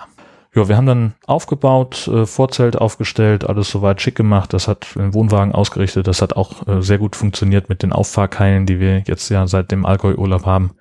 ja, 0.54 0.68
wir 0.68 0.76
haben 0.76 0.86
dann 0.86 1.14
aufgebaut, 1.28 2.10
äh, 2.10 2.26
Vorzelt 2.26 2.76
aufgestellt, 2.76 3.48
alles 3.48 3.70
soweit 3.70 4.02
schick 4.02 4.16
gemacht. 4.16 4.52
Das 4.52 4.68
hat 4.68 4.96
den 4.96 5.14
Wohnwagen 5.14 5.54
ausgerichtet. 5.54 6.08
Das 6.08 6.22
hat 6.22 6.34
auch 6.36 6.68
äh, 6.68 6.82
sehr 6.82 6.98
gut 6.98 7.16
funktioniert 7.16 7.70
mit 7.70 7.84
den 7.84 7.94
Auffahrkeilen, 7.94 8.66
die 8.66 8.80
wir 8.80 9.00
jetzt 9.00 9.30
ja 9.30 9.48
seit 9.48 9.72
dem 9.72 9.86
Allgäu-Urlaub 9.86 10.46
haben. 10.46 10.72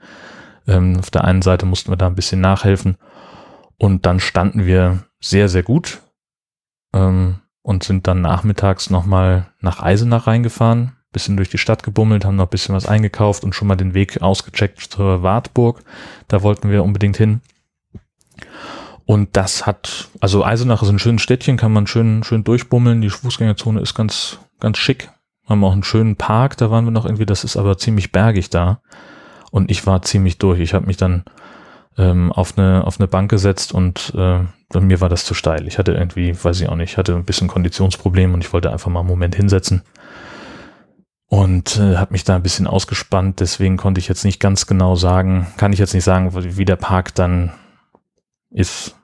Ähm, 0.67 0.97
auf 0.99 1.11
der 1.11 1.25
einen 1.25 1.43
Seite 1.43 1.67
mussten 1.67 1.93
wir 1.93 1.97
da 1.97 2.09
ein 2.09 2.17
bisschen 2.17 2.41
nachhelfen. 2.41 2.97
Und 3.79 4.07
dann 4.07 4.19
standen 4.19 4.67
wir 4.67 5.05
sehr, 5.21 5.49
sehr 5.49 5.63
gut 5.63 6.01
ähm, 6.93 7.37
und 7.63 7.85
sind 7.85 8.09
dann 8.09 8.21
nachmittags 8.23 8.91
nochmal 8.91 9.53
nach 9.61 9.81
Eisenach 9.81 10.27
reingefahren, 10.27 10.97
bisschen 11.13 11.37
durch 11.37 11.49
die 11.49 11.59
Stadt 11.59 11.85
gebummelt, 11.85 12.25
haben 12.25 12.37
noch 12.37 12.47
ein 12.47 12.51
bisschen 12.51 12.75
was 12.75 12.87
eingekauft 12.87 13.45
und 13.45 13.55
schon 13.55 13.69
mal 13.69 13.77
den 13.77 13.95
Weg 13.95 14.21
ausgecheckt 14.21 14.81
zur 14.81 15.23
Wartburg. 15.23 15.83
Da 16.27 16.43
wollten 16.43 16.71
wir 16.71 16.83
unbedingt 16.83 17.17
hin. 17.17 17.41
Und 19.11 19.37
das 19.37 19.67
hat, 19.67 20.09
also 20.21 20.45
Eisenach 20.45 20.85
ist 20.85 20.89
ein 20.89 21.01
schönes 21.01 21.23
Städtchen, 21.23 21.57
kann 21.57 21.73
man 21.73 21.89
schön, 21.89 22.23
schön 22.23 22.45
durchbummeln. 22.45 23.01
Die 23.01 23.11
Fußgängerzone 23.11 23.81
ist 23.81 23.97
ganz, 23.97 24.39
ganz 24.61 24.79
schick. 24.79 25.11
Haben 25.49 25.65
auch 25.65 25.73
einen 25.73 25.83
schönen 25.83 26.15
Park, 26.15 26.57
da 26.59 26.71
waren 26.71 26.85
wir 26.85 26.93
noch 26.93 27.07
irgendwie, 27.07 27.27
das 27.27 27.43
ist 27.43 27.57
aber 27.57 27.77
ziemlich 27.77 28.13
bergig 28.13 28.51
da. 28.51 28.83
Und 29.51 29.69
ich 29.69 29.85
war 29.85 30.03
ziemlich 30.03 30.39
durch. 30.39 30.61
Ich 30.61 30.75
habe 30.75 30.87
mich 30.87 30.97
dann 30.97 31.25
ähm, 31.99 32.31
auf, 32.31 32.57
eine, 32.57 32.87
auf 32.87 33.01
eine 33.01 33.09
Bank 33.09 33.33
gesetzt 33.33 33.73
und 33.73 34.13
äh, 34.17 34.45
bei 34.69 34.81
mir 34.81 35.01
war 35.01 35.09
das 35.09 35.25
zu 35.25 35.35
steil. 35.35 35.67
Ich 35.67 35.79
hatte 35.79 35.93
irgendwie, 35.93 36.33
weiß 36.41 36.61
ich 36.61 36.69
auch 36.69 36.77
nicht, 36.77 36.93
ich 36.93 36.97
hatte 36.97 37.17
ein 37.17 37.25
bisschen 37.25 37.49
Konditionsproblem 37.49 38.33
und 38.33 38.45
ich 38.45 38.53
wollte 38.53 38.71
einfach 38.71 38.93
mal 38.93 39.01
einen 39.01 39.09
Moment 39.09 39.35
hinsetzen. 39.35 39.83
Und 41.27 41.79
äh, 41.79 41.97
habe 41.97 42.13
mich 42.13 42.23
da 42.23 42.37
ein 42.37 42.45
bisschen 42.45 42.69
ausgespannt, 42.69 43.41
deswegen 43.41 43.77
konnte 43.77 43.99
ich 43.99 44.07
jetzt 44.07 44.25
nicht 44.25 44.39
ganz 44.39 44.69
genau 44.69 44.95
sagen, 44.95 45.49
kann 45.57 45.73
ich 45.73 45.81
jetzt 45.81 45.95
nicht 45.95 46.05
sagen, 46.05 46.31
wie 46.33 46.65
der 46.65 46.77
Park 46.77 47.13
dann 47.17 47.51
ist. 48.51 48.95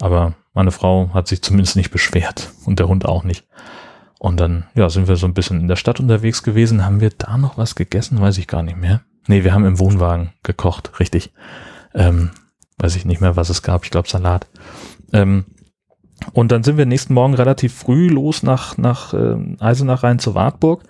Aber 0.00 0.34
meine 0.52 0.70
Frau 0.70 1.10
hat 1.14 1.28
sich 1.28 1.42
zumindest 1.42 1.76
nicht 1.76 1.90
beschwert 1.90 2.52
und 2.64 2.78
der 2.78 2.88
Hund 2.88 3.06
auch 3.06 3.24
nicht. 3.24 3.46
Und 4.18 4.40
dann, 4.40 4.66
ja, 4.74 4.88
sind 4.88 5.08
wir 5.08 5.16
so 5.16 5.26
ein 5.26 5.34
bisschen 5.34 5.60
in 5.60 5.68
der 5.68 5.76
Stadt 5.76 6.00
unterwegs 6.00 6.42
gewesen. 6.42 6.84
Haben 6.84 7.00
wir 7.00 7.10
da 7.10 7.36
noch 7.36 7.58
was 7.58 7.74
gegessen? 7.74 8.20
Weiß 8.20 8.38
ich 8.38 8.46
gar 8.46 8.62
nicht 8.62 8.76
mehr. 8.78 9.02
Nee, 9.26 9.44
wir 9.44 9.52
haben 9.54 9.64
im 9.66 9.78
Wohnwagen 9.78 10.32
gekocht, 10.42 10.98
richtig. 11.00 11.32
Ähm, 11.94 12.30
weiß 12.78 12.96
ich 12.96 13.04
nicht 13.04 13.20
mehr, 13.20 13.36
was 13.36 13.50
es 13.50 13.62
gab. 13.62 13.84
Ich 13.84 13.90
glaube 13.90 14.08
Salat. 14.08 14.46
Ähm, 15.12 15.44
Und 16.32 16.52
dann 16.52 16.62
sind 16.62 16.78
wir 16.78 16.86
nächsten 16.86 17.14
Morgen 17.14 17.34
relativ 17.34 17.74
früh 17.74 18.08
los 18.08 18.42
nach, 18.42 18.78
nach 18.78 19.12
äh, 19.14 19.36
Eisenach 19.60 20.02
rein 20.02 20.18
zur 20.18 20.34
Wartburg. 20.34 20.84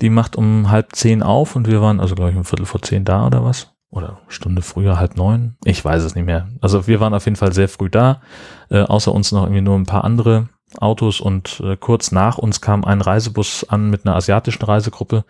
Die 0.00 0.10
macht 0.10 0.36
um 0.36 0.70
halb 0.70 0.94
zehn 0.96 1.22
auf 1.22 1.56
und 1.56 1.66
wir 1.66 1.82
waren 1.82 2.00
also, 2.00 2.14
glaube 2.14 2.30
ich, 2.30 2.36
um 2.36 2.44
Viertel 2.44 2.66
vor 2.66 2.80
zehn 2.80 3.04
da 3.04 3.26
oder 3.26 3.44
was? 3.44 3.74
Oder 3.90 4.20
Stunde 4.28 4.62
früher, 4.62 4.98
halb 4.98 5.16
neun? 5.16 5.56
Ich 5.64 5.84
weiß 5.84 6.04
es 6.04 6.14
nicht 6.14 6.24
mehr. 6.24 6.48
Also 6.60 6.86
wir 6.86 7.00
waren 7.00 7.14
auf 7.14 7.24
jeden 7.24 7.36
Fall 7.36 7.52
sehr 7.52 7.68
früh 7.68 7.90
da. 7.90 8.20
Äh, 8.68 8.82
außer 8.82 9.12
uns 9.12 9.32
noch 9.32 9.42
irgendwie 9.42 9.62
nur 9.62 9.76
ein 9.76 9.86
paar 9.86 10.04
andere 10.04 10.48
Autos 10.78 11.20
und 11.20 11.60
äh, 11.60 11.76
kurz 11.76 12.12
nach 12.12 12.38
uns 12.38 12.60
kam 12.60 12.84
ein 12.84 13.00
Reisebus 13.00 13.68
an 13.68 13.90
mit 13.90 14.06
einer 14.06 14.14
asiatischen 14.14 14.64
Reisegruppe. 14.64 15.24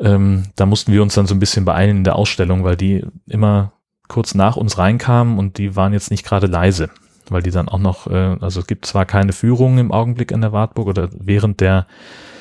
Ähm, 0.00 0.46
da 0.56 0.66
mussten 0.66 0.92
wir 0.92 1.02
uns 1.02 1.14
dann 1.14 1.26
so 1.26 1.34
ein 1.34 1.40
bisschen 1.40 1.64
beeilen 1.64 1.98
in 1.98 2.04
der 2.04 2.16
Ausstellung, 2.16 2.64
weil 2.64 2.76
die 2.76 3.06
immer 3.26 3.72
kurz 4.08 4.34
nach 4.34 4.56
uns 4.56 4.76
reinkamen 4.76 5.38
und 5.38 5.58
die 5.58 5.76
waren 5.76 5.92
jetzt 5.92 6.10
nicht 6.10 6.24
gerade 6.24 6.48
leise 6.48 6.90
weil 7.30 7.42
die 7.42 7.50
dann 7.50 7.68
auch 7.68 7.78
noch, 7.78 8.06
äh, 8.06 8.36
also 8.40 8.60
es 8.60 8.66
gibt 8.66 8.86
zwar 8.86 9.06
keine 9.06 9.32
Führung 9.32 9.78
im 9.78 9.92
Augenblick 9.92 10.30
in 10.30 10.40
der 10.40 10.52
Wartburg 10.52 10.88
oder 10.88 11.08
während 11.12 11.60
der 11.60 11.86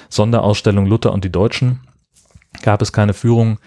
Sonderausstellung 0.09 0.85
Luther 0.85 1.13
und 1.13 1.23
die 1.23 1.31
Deutschen 1.31 1.81
gab 2.63 2.81
es 2.81 2.91
keine 2.91 3.13
Führung 3.13 3.59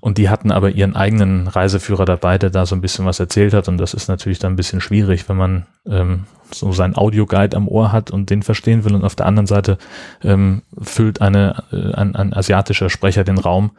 und 0.00 0.18
die 0.18 0.28
hatten 0.28 0.52
aber 0.52 0.70
ihren 0.70 0.94
eigenen 0.94 1.48
Reiseführer 1.48 2.04
dabei, 2.04 2.38
der 2.38 2.50
da 2.50 2.66
so 2.66 2.74
ein 2.74 2.80
bisschen 2.80 3.04
was 3.04 3.20
erzählt 3.20 3.54
hat 3.54 3.68
und 3.68 3.78
das 3.78 3.94
ist 3.94 4.08
natürlich 4.08 4.38
dann 4.38 4.52
ein 4.52 4.56
bisschen 4.56 4.80
schwierig, 4.80 5.28
wenn 5.28 5.36
man 5.36 5.66
ähm, 5.86 6.26
so 6.52 6.72
seinen 6.72 6.96
Audioguide 6.96 7.56
am 7.56 7.68
Ohr 7.68 7.92
hat 7.92 8.10
und 8.10 8.30
den 8.30 8.42
verstehen 8.42 8.84
will 8.84 8.94
und 8.94 9.04
auf 9.04 9.16
der 9.16 9.26
anderen 9.26 9.46
Seite 9.46 9.78
ähm, 10.22 10.62
füllt 10.80 11.20
eine, 11.20 11.64
äh, 11.72 11.94
ein, 11.94 12.14
ein 12.16 12.32
asiatischer 12.32 12.90
Sprecher 12.90 13.24
den 13.24 13.38
Raum 13.38 13.72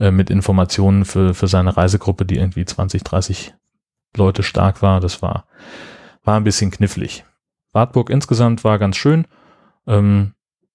äh, 0.00 0.10
mit 0.10 0.30
Informationen 0.30 1.04
für, 1.04 1.34
für 1.34 1.48
seine 1.48 1.76
Reisegruppe, 1.76 2.24
die 2.24 2.36
irgendwie 2.36 2.64
20, 2.64 3.04
30 3.04 3.54
Leute 4.16 4.42
stark 4.42 4.80
war. 4.82 5.00
Das 5.00 5.22
war 5.22 5.44
war 6.28 6.36
ein 6.36 6.44
bisschen 6.44 6.70
knifflig. 6.70 7.24
Wartburg 7.72 8.10
insgesamt 8.10 8.62
war 8.62 8.78
ganz 8.78 8.96
schön. 8.96 9.26
Ähm, 9.86 10.34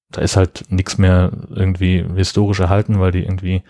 da 0.10 0.22
ist 0.22 0.36
halt 0.36 0.66
nichts 0.70 0.98
mehr 0.98 1.32
irgendwie 1.50 2.04
historisch 2.16 2.60
erhalten, 2.60 3.00
weil 3.00 3.12
die 3.12 3.24
irgendwie 3.24 3.62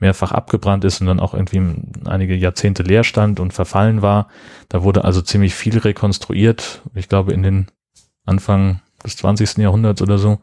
mehrfach 0.00 0.32
abgebrannt 0.32 0.84
ist 0.84 1.00
und 1.00 1.06
dann 1.06 1.20
auch 1.20 1.34
irgendwie 1.34 1.62
einige 2.06 2.34
Jahrzehnte 2.34 2.82
leer 2.82 3.04
stand 3.04 3.38
und 3.38 3.52
verfallen 3.52 4.02
war. 4.02 4.28
Da 4.68 4.82
wurde 4.82 5.04
also 5.04 5.22
ziemlich 5.22 5.54
viel 5.54 5.78
rekonstruiert. 5.78 6.82
Ich 6.94 7.08
glaube 7.08 7.32
in 7.32 7.42
den 7.42 7.66
Anfang 8.24 8.80
des 9.04 9.16
20. 9.16 9.58
Jahrhunderts 9.58 10.02
oder 10.02 10.18
so. 10.18 10.38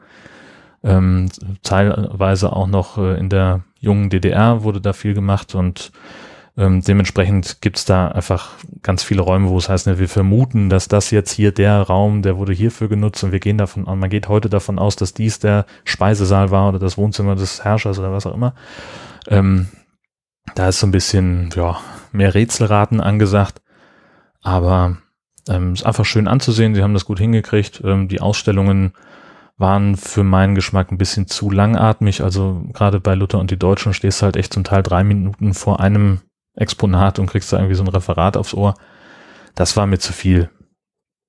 Ähm, 0.84 1.30
teilweise 1.64 2.54
auch 2.54 2.68
noch 2.68 2.98
äh, 2.98 3.20
in 3.20 3.30
der 3.30 3.64
jungen 3.80 4.10
DDR 4.10 4.64
wurde 4.64 4.80
da 4.80 4.94
viel 4.94 5.14
gemacht 5.14 5.56
und 5.56 5.92
ähm, 6.58 6.82
dementsprechend 6.82 7.62
gibt's 7.62 7.86
da 7.86 8.08
einfach 8.08 8.52
ganz 8.82 9.04
viele 9.04 9.22
Räume, 9.22 9.50
wo 9.50 9.58
es 9.58 9.70
heißt, 9.70 9.86
ne, 9.86 10.00
wir 10.00 10.10
vermuten, 10.10 10.70
dass 10.70 10.88
das 10.88 11.12
jetzt 11.12 11.32
hier 11.32 11.52
der 11.52 11.82
Raum, 11.82 12.24
der 12.24 12.38
wurde 12.38 12.54
hierfür 12.54 12.90
genutzt 12.90 13.24
und 13.24 13.32
wir 13.32 13.40
gehen 13.40 13.60
davon 13.60 13.88
an, 13.88 14.00
man 14.00 14.10
geht 14.10 14.28
heute 14.28 14.50
davon 14.50 14.80
aus, 14.80 14.96
dass 14.96 15.14
dies 15.14 15.38
der 15.40 15.66
Speisesaal 15.84 16.50
war 16.50 16.70
oder 16.70 16.80
das 16.80 16.98
Wohnzimmer 16.98 17.36
des 17.36 17.64
Herrschers 17.64 18.00
oder 18.00 18.12
was 18.12 18.26
auch 18.26 18.34
immer. 18.34 18.54
Ähm, 19.28 19.68
da 20.56 20.70
ist 20.70 20.80
so 20.80 20.88
ein 20.88 20.92
bisschen, 20.92 21.50
ja, 21.56 21.80
mehr 22.12 22.34
Rätselraten 22.34 23.02
angesagt, 23.02 23.62
aber 24.42 24.98
ähm, 25.50 25.74
ist 25.74 25.86
einfach 25.86 26.06
schön 26.06 26.28
anzusehen. 26.28 26.76
Sie 26.76 26.84
haben 26.84 26.94
das 26.94 27.06
gut 27.06 27.20
hingekriegt. 27.20 27.82
Ähm, 27.84 28.08
die 28.08 28.22
Ausstellungen 28.22 28.94
waren 29.58 29.98
für 29.98 30.24
meinen 30.24 30.56
Geschmack 30.56 30.92
ein 30.92 30.98
bisschen 30.98 31.28
zu 31.28 31.50
langatmig. 31.50 32.22
Also 32.22 32.64
gerade 32.74 33.00
bei 33.00 33.16
Luther 33.16 33.40
und 33.40 33.52
die 33.52 33.60
Deutschen 33.60 33.94
stehst 33.94 34.22
du 34.22 34.26
halt 34.26 34.36
echt 34.36 34.54
zum 34.54 34.64
Teil 34.64 34.84
drei 34.84 35.04
Minuten 35.04 35.54
vor 35.54 35.80
einem 35.80 36.22
Exponat 36.56 37.20
und 37.20 37.28
kriegst 37.28 37.52
da 37.52 37.58
irgendwie 37.58 37.76
so 37.76 37.84
ein 37.84 37.90
Referat 37.90 38.38
aufs 38.38 38.54
Ohr. 38.54 38.76
Das 39.56 39.76
war 39.76 39.88
mir 39.88 40.00
zu 40.00 40.14
viel. 40.14 40.50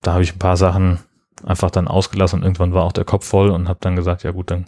Da 0.03 0.13
habe 0.13 0.23
ich 0.23 0.35
ein 0.35 0.39
paar 0.39 0.57
Sachen 0.57 0.99
einfach 1.45 1.71
dann 1.71 1.89
ausgelassen 1.89 2.41
und 2.41 2.45
irgendwann 2.45 2.73
war 2.75 2.85
auch 2.85 2.93
der 2.93 3.05
Kopf 3.05 3.27
voll 3.27 3.51
und 3.51 3.69
habe 3.69 3.79
dann 3.81 3.97
gesagt, 3.97 4.23
ja 4.23 4.31
gut, 4.31 4.51
dann 4.51 4.67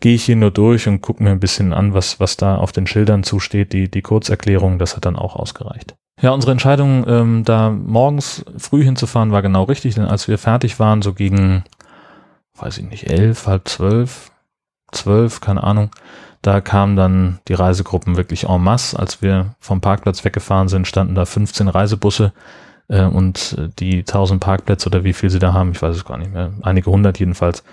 gehe 0.00 0.14
ich 0.14 0.24
hier 0.24 0.36
nur 0.36 0.50
durch 0.50 0.88
und 0.88 1.00
gucke 1.00 1.22
mir 1.22 1.30
ein 1.30 1.40
bisschen 1.40 1.72
an, 1.72 1.94
was, 1.94 2.20
was 2.20 2.36
da 2.36 2.56
auf 2.56 2.72
den 2.72 2.86
Schildern 2.86 3.22
zusteht, 3.22 3.72
die, 3.72 3.90
die 3.90 4.02
Kurzerklärung, 4.02 4.78
das 4.78 4.96
hat 4.96 5.04
dann 5.04 5.16
auch 5.16 5.36
ausgereicht. 5.36 5.94
Ja, 6.20 6.30
unsere 6.30 6.52
Entscheidung, 6.52 7.04
ähm, 7.08 7.44
da 7.44 7.70
morgens 7.70 8.44
früh 8.58 8.84
hinzufahren, 8.84 9.32
war 9.32 9.42
genau 9.42 9.64
richtig, 9.64 9.94
denn 9.94 10.04
als 10.04 10.28
wir 10.28 10.36
fertig 10.36 10.78
waren, 10.78 11.00
so 11.00 11.14
gegen, 11.14 11.64
weiß 12.58 12.78
ich 12.78 12.84
nicht, 12.84 13.10
elf, 13.10 13.46
halb 13.46 13.68
zwölf, 13.68 14.30
zwölf, 14.92 15.40
keine 15.40 15.62
Ahnung, 15.64 15.90
da 16.42 16.60
kamen 16.60 16.96
dann 16.96 17.38
die 17.48 17.54
Reisegruppen 17.54 18.16
wirklich 18.16 18.48
en 18.48 18.62
masse. 18.62 18.98
Als 18.98 19.20
wir 19.20 19.54
vom 19.60 19.80
Parkplatz 19.80 20.24
weggefahren 20.24 20.68
sind, 20.68 20.86
standen 20.86 21.14
da 21.14 21.24
15 21.24 21.68
Reisebusse 21.68 22.32
äh, 22.90 23.04
und 23.04 23.56
die 23.78 24.00
1000 24.00 24.40
Parkplätze 24.40 24.88
oder 24.88 25.04
wie 25.04 25.12
viel 25.12 25.30
sie 25.30 25.38
da 25.38 25.52
haben, 25.52 25.72
ich 25.72 25.80
weiß 25.80 25.96
es 25.96 26.04
gar 26.04 26.18
nicht 26.18 26.32
mehr, 26.32 26.52
einige 26.62 26.90
hundert 26.90 27.18
jedenfalls, 27.18 27.64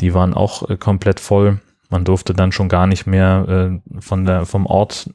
die 0.00 0.12
waren 0.12 0.34
auch 0.34 0.68
äh, 0.68 0.76
komplett 0.76 1.20
voll. 1.20 1.60
Man 1.88 2.04
durfte 2.04 2.34
dann 2.34 2.52
schon 2.52 2.68
gar 2.68 2.86
nicht 2.86 3.06
mehr 3.06 3.46
äh, 3.48 4.00
von 4.00 4.24
der, 4.24 4.46
vom 4.46 4.66
Ort 4.66 5.10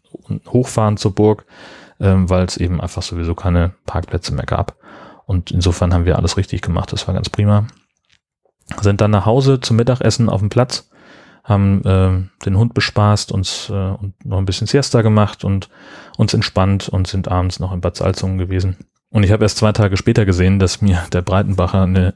hochfahren 0.48 0.98
zur 0.98 1.14
Burg, 1.14 1.46
äh, 2.00 2.14
weil 2.16 2.46
es 2.46 2.58
eben 2.58 2.80
einfach 2.80 3.02
sowieso 3.02 3.36
keine 3.36 3.74
Parkplätze 3.86 4.34
mehr 4.34 4.46
gab. 4.46 4.76
Und 5.26 5.52
insofern 5.52 5.94
haben 5.94 6.06
wir 6.06 6.18
alles 6.18 6.38
richtig 6.38 6.62
gemacht. 6.62 6.92
Das 6.94 7.08
war 7.08 7.14
ganz 7.14 7.30
prima. 7.30 7.68
Sind 8.82 9.02
dann 9.02 9.12
nach 9.12 9.26
Hause 9.26 9.60
zum 9.60 9.78
Mittagessen 9.78 10.30
auf 10.30 10.40
dem 10.40 10.50
Platz 10.50 10.90
haben 11.44 11.84
äh, 11.84 12.46
den 12.46 12.58
Hund 12.58 12.74
bespaßt, 12.76 13.32
uns 13.32 13.70
äh, 13.70 13.74
und 13.74 14.14
noch 14.24 14.38
ein 14.38 14.46
bisschen 14.46 14.68
Siesta 14.68 15.02
gemacht 15.02 15.44
und 15.44 15.70
uns 16.18 16.34
entspannt 16.34 16.88
und 16.90 17.08
sind 17.08 17.28
abends 17.28 17.60
noch 17.60 17.74
in 17.74 17.82
Bad 17.82 17.98
Salzungen 17.98 18.38
gewesen. 18.38 18.78
Und 19.12 19.24
ich 19.24 19.32
habe 19.32 19.44
erst 19.44 19.58
zwei 19.58 19.72
Tage 19.72 19.98
später 19.98 20.26
gesehen, 20.26 20.60
dass 20.60 20.82
mir 20.82 21.04
der 21.12 21.22
Breitenbacher 21.22 21.82
eine 21.84 22.16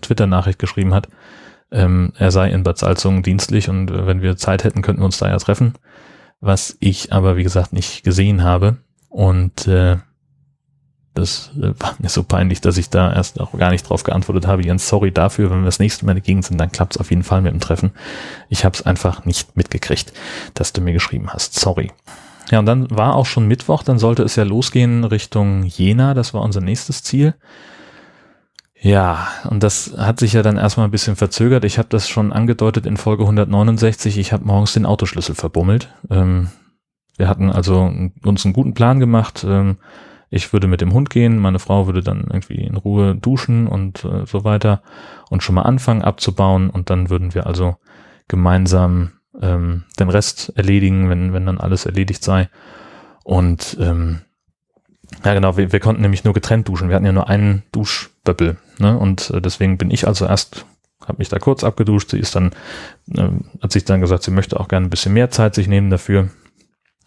Twitter-Nachricht 0.00 0.58
geschrieben 0.58 0.94
hat, 0.94 1.08
ähm, 1.70 2.12
er 2.16 2.30
sei 2.30 2.50
in 2.50 2.62
Bad 2.62 2.78
Salzungen 2.78 3.22
dienstlich 3.22 3.68
und 3.68 3.90
äh, 3.90 4.06
wenn 4.06 4.22
wir 4.22 4.36
Zeit 4.36 4.64
hätten, 4.64 4.82
könnten 4.82 5.02
wir 5.02 5.06
uns 5.06 5.18
da 5.18 5.28
ja 5.28 5.36
treffen. 5.36 5.74
Was 6.40 6.76
ich 6.80 7.12
aber, 7.12 7.36
wie 7.36 7.42
gesagt, 7.42 7.72
nicht 7.72 8.04
gesehen 8.04 8.42
habe. 8.42 8.78
Und 9.08 9.66
äh, 9.66 9.96
das 11.14 11.50
äh, 11.56 11.72
war 11.78 11.96
mir 11.98 12.08
so 12.08 12.22
peinlich, 12.22 12.60
dass 12.60 12.78
ich 12.78 12.90
da 12.90 13.12
erst 13.12 13.40
auch 13.40 13.52
gar 13.58 13.70
nicht 13.70 13.88
drauf 13.88 14.04
geantwortet 14.04 14.46
habe. 14.46 14.64
Jens, 14.64 14.88
sorry 14.88 15.10
dafür. 15.10 15.50
Wenn 15.50 15.60
wir 15.60 15.66
das 15.66 15.80
nächste 15.80 16.06
Mal 16.06 16.12
in 16.12 16.18
der 16.18 16.24
Gegend 16.24 16.44
sind, 16.44 16.58
dann 16.58 16.72
klappt 16.72 16.94
es 16.94 17.00
auf 17.00 17.10
jeden 17.10 17.24
Fall 17.24 17.42
mit 17.42 17.52
dem 17.52 17.60
Treffen. 17.60 17.90
Ich 18.48 18.64
habe 18.64 18.74
es 18.74 18.86
einfach 18.86 19.24
nicht 19.24 19.56
mitgekriegt, 19.56 20.12
dass 20.54 20.72
du 20.72 20.80
mir 20.80 20.92
geschrieben 20.92 21.30
hast. 21.32 21.58
Sorry. 21.58 21.90
Ja, 22.50 22.60
und 22.60 22.66
dann 22.66 22.90
war 22.90 23.14
auch 23.14 23.26
schon 23.26 23.46
Mittwoch, 23.46 23.82
dann 23.82 23.98
sollte 23.98 24.22
es 24.22 24.36
ja 24.36 24.44
losgehen 24.44 25.04
Richtung 25.04 25.64
Jena. 25.64 26.14
Das 26.14 26.32
war 26.32 26.42
unser 26.42 26.60
nächstes 26.60 27.02
Ziel. 27.02 27.34
Ja, 28.80 29.28
und 29.50 29.62
das 29.62 29.94
hat 29.98 30.20
sich 30.20 30.32
ja 30.32 30.42
dann 30.42 30.56
erstmal 30.56 30.86
ein 30.86 30.92
bisschen 30.92 31.16
verzögert. 31.16 31.64
Ich 31.64 31.78
habe 31.78 31.88
das 31.88 32.08
schon 32.08 32.32
angedeutet 32.32 32.86
in 32.86 32.96
Folge 32.96 33.24
169. 33.24 34.18
Ich 34.18 34.32
habe 34.32 34.44
morgens 34.44 34.72
den 34.72 34.86
Autoschlüssel 34.86 35.34
verbummelt. 35.34 35.92
Ähm, 36.10 36.48
wir 37.16 37.28
hatten 37.28 37.50
also 37.50 37.92
uns 38.24 38.44
einen 38.44 38.54
guten 38.54 38.74
Plan 38.74 39.00
gemacht. 39.00 39.44
Ähm, 39.46 39.78
ich 40.30 40.52
würde 40.52 40.68
mit 40.68 40.80
dem 40.80 40.92
Hund 40.92 41.10
gehen, 41.10 41.38
meine 41.38 41.58
Frau 41.58 41.86
würde 41.86 42.02
dann 42.02 42.26
irgendwie 42.30 42.62
in 42.62 42.76
Ruhe 42.76 43.16
duschen 43.16 43.66
und 43.66 44.04
äh, 44.04 44.26
so 44.26 44.44
weiter 44.44 44.82
und 45.30 45.42
schon 45.42 45.54
mal 45.54 45.62
anfangen 45.62 46.02
abzubauen 46.02 46.70
und 46.70 46.90
dann 46.90 47.10
würden 47.10 47.34
wir 47.34 47.46
also 47.46 47.76
gemeinsam 48.28 49.12
ähm, 49.40 49.84
den 49.98 50.10
Rest 50.10 50.52
erledigen, 50.56 51.10
wenn, 51.10 51.32
wenn 51.32 51.46
dann 51.46 51.58
alles 51.58 51.86
erledigt 51.86 52.22
sei. 52.24 52.48
Und 53.24 53.76
ähm, 53.80 54.20
ja 55.24 55.34
genau, 55.34 55.56
wir, 55.56 55.72
wir 55.72 55.80
konnten 55.80 56.02
nämlich 56.02 56.24
nur 56.24 56.34
getrennt 56.34 56.68
duschen. 56.68 56.88
Wir 56.88 56.96
hatten 56.96 57.06
ja 57.06 57.12
nur 57.12 57.28
einen 57.28 57.62
Duschböppel. 57.72 58.56
Ne? 58.78 58.98
Und 58.98 59.30
äh, 59.30 59.40
deswegen 59.40 59.78
bin 59.78 59.90
ich 59.90 60.06
also 60.06 60.26
erst, 60.26 60.66
habe 61.04 61.18
mich 61.18 61.28
da 61.28 61.38
kurz 61.38 61.64
abgeduscht. 61.64 62.10
Sie 62.10 62.18
ist 62.18 62.34
dann, 62.34 62.52
äh, 63.14 63.28
hat 63.62 63.72
sich 63.72 63.84
dann 63.84 64.00
gesagt, 64.00 64.22
sie 64.22 64.30
möchte 64.30 64.58
auch 64.58 64.68
gerne 64.68 64.86
ein 64.86 64.90
bisschen 64.90 65.12
mehr 65.14 65.30
Zeit 65.30 65.54
sich 65.54 65.68
nehmen 65.68 65.90
dafür. 65.90 66.28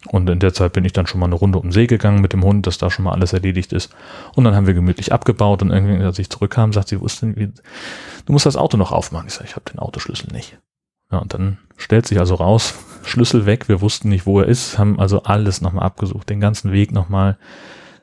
Und 0.08 0.28
in 0.28 0.40
der 0.40 0.52
Zeit 0.52 0.72
bin 0.72 0.84
ich 0.84 0.92
dann 0.92 1.06
schon 1.06 1.20
mal 1.20 1.26
eine 1.26 1.36
Runde 1.36 1.60
um 1.60 1.70
See 1.70 1.86
gegangen 1.86 2.20
mit 2.20 2.32
dem 2.32 2.42
Hund, 2.42 2.66
dass 2.66 2.76
da 2.76 2.90
schon 2.90 3.04
mal 3.04 3.12
alles 3.12 3.32
erledigt 3.32 3.72
ist. 3.72 3.94
Und 4.34 4.42
dann 4.42 4.56
haben 4.56 4.66
wir 4.66 4.74
gemütlich 4.74 5.12
abgebaut 5.12 5.62
und 5.62 5.70
irgendwie, 5.70 6.02
als 6.02 6.18
ich 6.18 6.28
zurückkam, 6.28 6.72
sagt 6.72 6.88
sie, 6.88 7.00
wo 7.00 7.06
ist 7.06 7.22
denn, 7.22 7.36
wie, 7.36 7.46
du 7.46 8.32
musst 8.32 8.46
das 8.46 8.56
Auto 8.56 8.76
noch 8.76 8.90
aufmachen. 8.90 9.28
Ich 9.28 9.34
sage, 9.34 9.46
ich 9.48 9.54
habe 9.54 9.70
den 9.70 9.78
Autoschlüssel 9.78 10.32
nicht. 10.32 10.58
Ja, 11.12 11.18
und 11.18 11.34
dann 11.34 11.58
stellt 11.76 12.06
sich 12.06 12.18
also 12.18 12.34
raus, 12.34 12.74
Schlüssel 13.04 13.46
weg, 13.46 13.68
wir 13.68 13.80
wussten 13.80 14.08
nicht, 14.08 14.26
wo 14.26 14.40
er 14.40 14.46
ist, 14.46 14.78
haben 14.78 14.98
also 14.98 15.24
alles 15.24 15.60
nochmal 15.60 15.84
abgesucht, 15.84 16.30
den 16.30 16.40
ganzen 16.40 16.72
Weg 16.72 16.92
nochmal. 16.92 17.36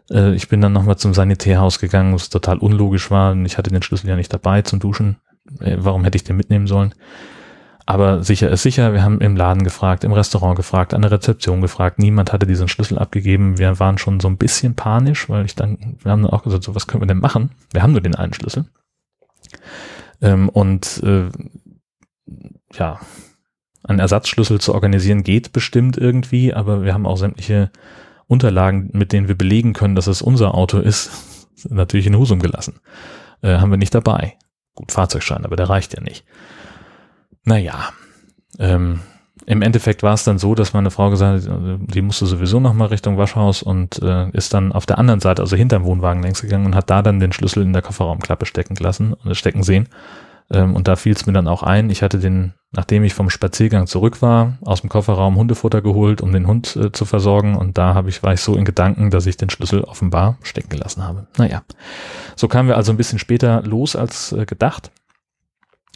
Äh, 0.09 0.33
ich 0.35 0.49
bin 0.49 0.61
dann 0.61 0.73
nochmal 0.73 0.97
zum 0.97 1.13
Sanitärhaus 1.13 1.79
gegangen, 1.79 2.13
was 2.13 2.29
total 2.29 2.57
unlogisch 2.57 3.11
war. 3.11 3.31
Und 3.31 3.45
ich 3.45 3.57
hatte 3.57 3.71
den 3.71 3.81
Schlüssel 3.81 4.09
ja 4.09 4.15
nicht 4.15 4.33
dabei 4.33 4.61
zum 4.61 4.79
Duschen. 4.79 5.17
Äh, 5.59 5.77
warum 5.79 6.03
hätte 6.03 6.17
ich 6.17 6.23
den 6.23 6.37
mitnehmen 6.37 6.67
sollen? 6.67 6.93
Aber 7.85 8.23
sicher 8.23 8.49
ist 8.49 8.61
sicher, 8.61 8.93
wir 8.93 9.01
haben 9.01 9.19
im 9.19 9.35
Laden 9.35 9.63
gefragt, 9.63 10.03
im 10.03 10.11
Restaurant 10.11 10.55
gefragt, 10.55 10.93
an 10.93 11.01
der 11.01 11.11
Rezeption 11.11 11.59
gefragt. 11.61 11.97
Niemand 11.97 12.31
hatte 12.31 12.45
diesen 12.45 12.67
Schlüssel 12.67 12.99
abgegeben. 12.99 13.57
Wir 13.57 13.79
waren 13.79 13.97
schon 13.97 14.19
so 14.19 14.27
ein 14.27 14.37
bisschen 14.37 14.75
panisch, 14.75 15.27
weil 15.27 15.45
ich 15.45 15.55
dann, 15.55 15.97
wir 16.03 16.11
haben 16.11 16.21
dann 16.21 16.31
auch 16.31 16.43
gesagt, 16.43 16.63
so 16.63 16.75
was 16.75 16.85
können 16.85 17.01
wir 17.01 17.07
denn 17.07 17.19
machen? 17.19 17.49
Wir 17.73 17.81
haben 17.81 17.93
nur 17.93 18.01
den 18.01 18.13
einen 18.13 18.33
Schlüssel. 18.33 18.65
Ähm, 20.21 20.49
und 20.49 21.01
äh, 21.03 21.29
ja, 22.73 22.99
einen 23.83 23.99
Ersatzschlüssel 23.99 24.59
zu 24.59 24.73
organisieren 24.73 25.23
geht 25.23 25.53
bestimmt 25.53 25.97
irgendwie, 25.97 26.53
aber 26.53 26.83
wir 26.83 26.93
haben 26.93 27.05
auch 27.05 27.17
sämtliche 27.17 27.71
Unterlagen, 28.27 28.89
mit 28.93 29.11
denen 29.11 29.27
wir 29.27 29.37
belegen 29.37 29.73
können, 29.73 29.95
dass 29.95 30.07
es 30.07 30.21
unser 30.21 30.53
Auto 30.53 30.79
ist, 30.79 31.11
natürlich 31.69 32.07
in 32.07 32.17
Husum 32.17 32.39
gelassen. 32.39 32.79
Äh, 33.41 33.57
haben 33.57 33.71
wir 33.71 33.77
nicht 33.77 33.95
dabei. 33.95 34.37
Gut, 34.75 34.91
Fahrzeugschein, 34.91 35.45
aber 35.45 35.55
der 35.55 35.69
reicht 35.69 35.93
ja 35.95 36.01
nicht. 36.01 36.25
Naja, 37.43 37.89
ähm, 38.59 38.99
im 39.45 39.61
Endeffekt 39.61 40.03
war 40.03 40.13
es 40.13 40.23
dann 40.23 40.37
so, 40.37 40.53
dass 40.53 40.73
meine 40.73 40.91
Frau 40.91 41.09
gesagt 41.09 41.47
hat, 41.47 41.79
die 41.81 42.01
musste 42.01 42.25
sowieso 42.25 42.59
noch 42.59 42.73
mal 42.73 42.85
Richtung 42.85 43.17
Waschhaus 43.17 43.63
und 43.63 43.99
äh, 44.01 44.29
ist 44.31 44.53
dann 44.53 44.71
auf 44.71 44.85
der 44.85 44.99
anderen 44.99 45.21
Seite, 45.21 45.41
also 45.41 45.55
hinterm 45.55 45.85
Wohnwagen 45.85 46.21
längs 46.21 46.41
gegangen 46.41 46.67
und 46.67 46.75
hat 46.75 46.89
da 46.89 47.01
dann 47.01 47.19
den 47.19 47.31
Schlüssel 47.31 47.63
in 47.63 47.73
der 47.73 47.81
Kofferraumklappe 47.81 48.45
stecken 48.45 48.75
lassen 48.75 49.13
und 49.13 49.35
stecken 49.35 49.63
sehen. 49.63 49.87
Ähm, 50.51 50.75
und 50.75 50.87
da 50.87 50.95
fiel 50.95 51.13
es 51.13 51.25
mir 51.25 51.33
dann 51.33 51.47
auch 51.47 51.63
ein, 51.63 51.89
ich 51.89 52.01
hatte 52.01 52.19
den, 52.19 52.53
nachdem 52.71 53.03
ich 53.03 53.13
vom 53.13 53.29
Spaziergang 53.29 53.87
zurück 53.87 54.21
war, 54.21 54.57
aus 54.61 54.81
dem 54.81 54.89
Kofferraum 54.89 55.35
Hundefutter 55.35 55.81
geholt, 55.81 56.21
um 56.21 56.31
den 56.31 56.47
Hund 56.47 56.75
äh, 56.75 56.91
zu 56.91 57.05
versorgen. 57.05 57.55
Und 57.55 57.77
da 57.77 57.93
habe 57.93 58.09
ich, 58.09 58.23
war 58.23 58.33
ich 58.33 58.41
so 58.41 58.55
in 58.55 58.65
Gedanken, 58.65 59.11
dass 59.11 59.25
ich 59.25 59.37
den 59.37 59.49
Schlüssel 59.49 59.81
offenbar 59.81 60.37
stecken 60.41 60.69
gelassen 60.69 61.03
habe. 61.03 61.27
Naja, 61.37 61.63
so 62.35 62.47
kamen 62.47 62.67
wir 62.67 62.77
also 62.77 62.91
ein 62.91 62.97
bisschen 62.97 63.19
später 63.19 63.61
los 63.61 63.95
als 63.95 64.31
äh, 64.31 64.45
gedacht. 64.45 64.91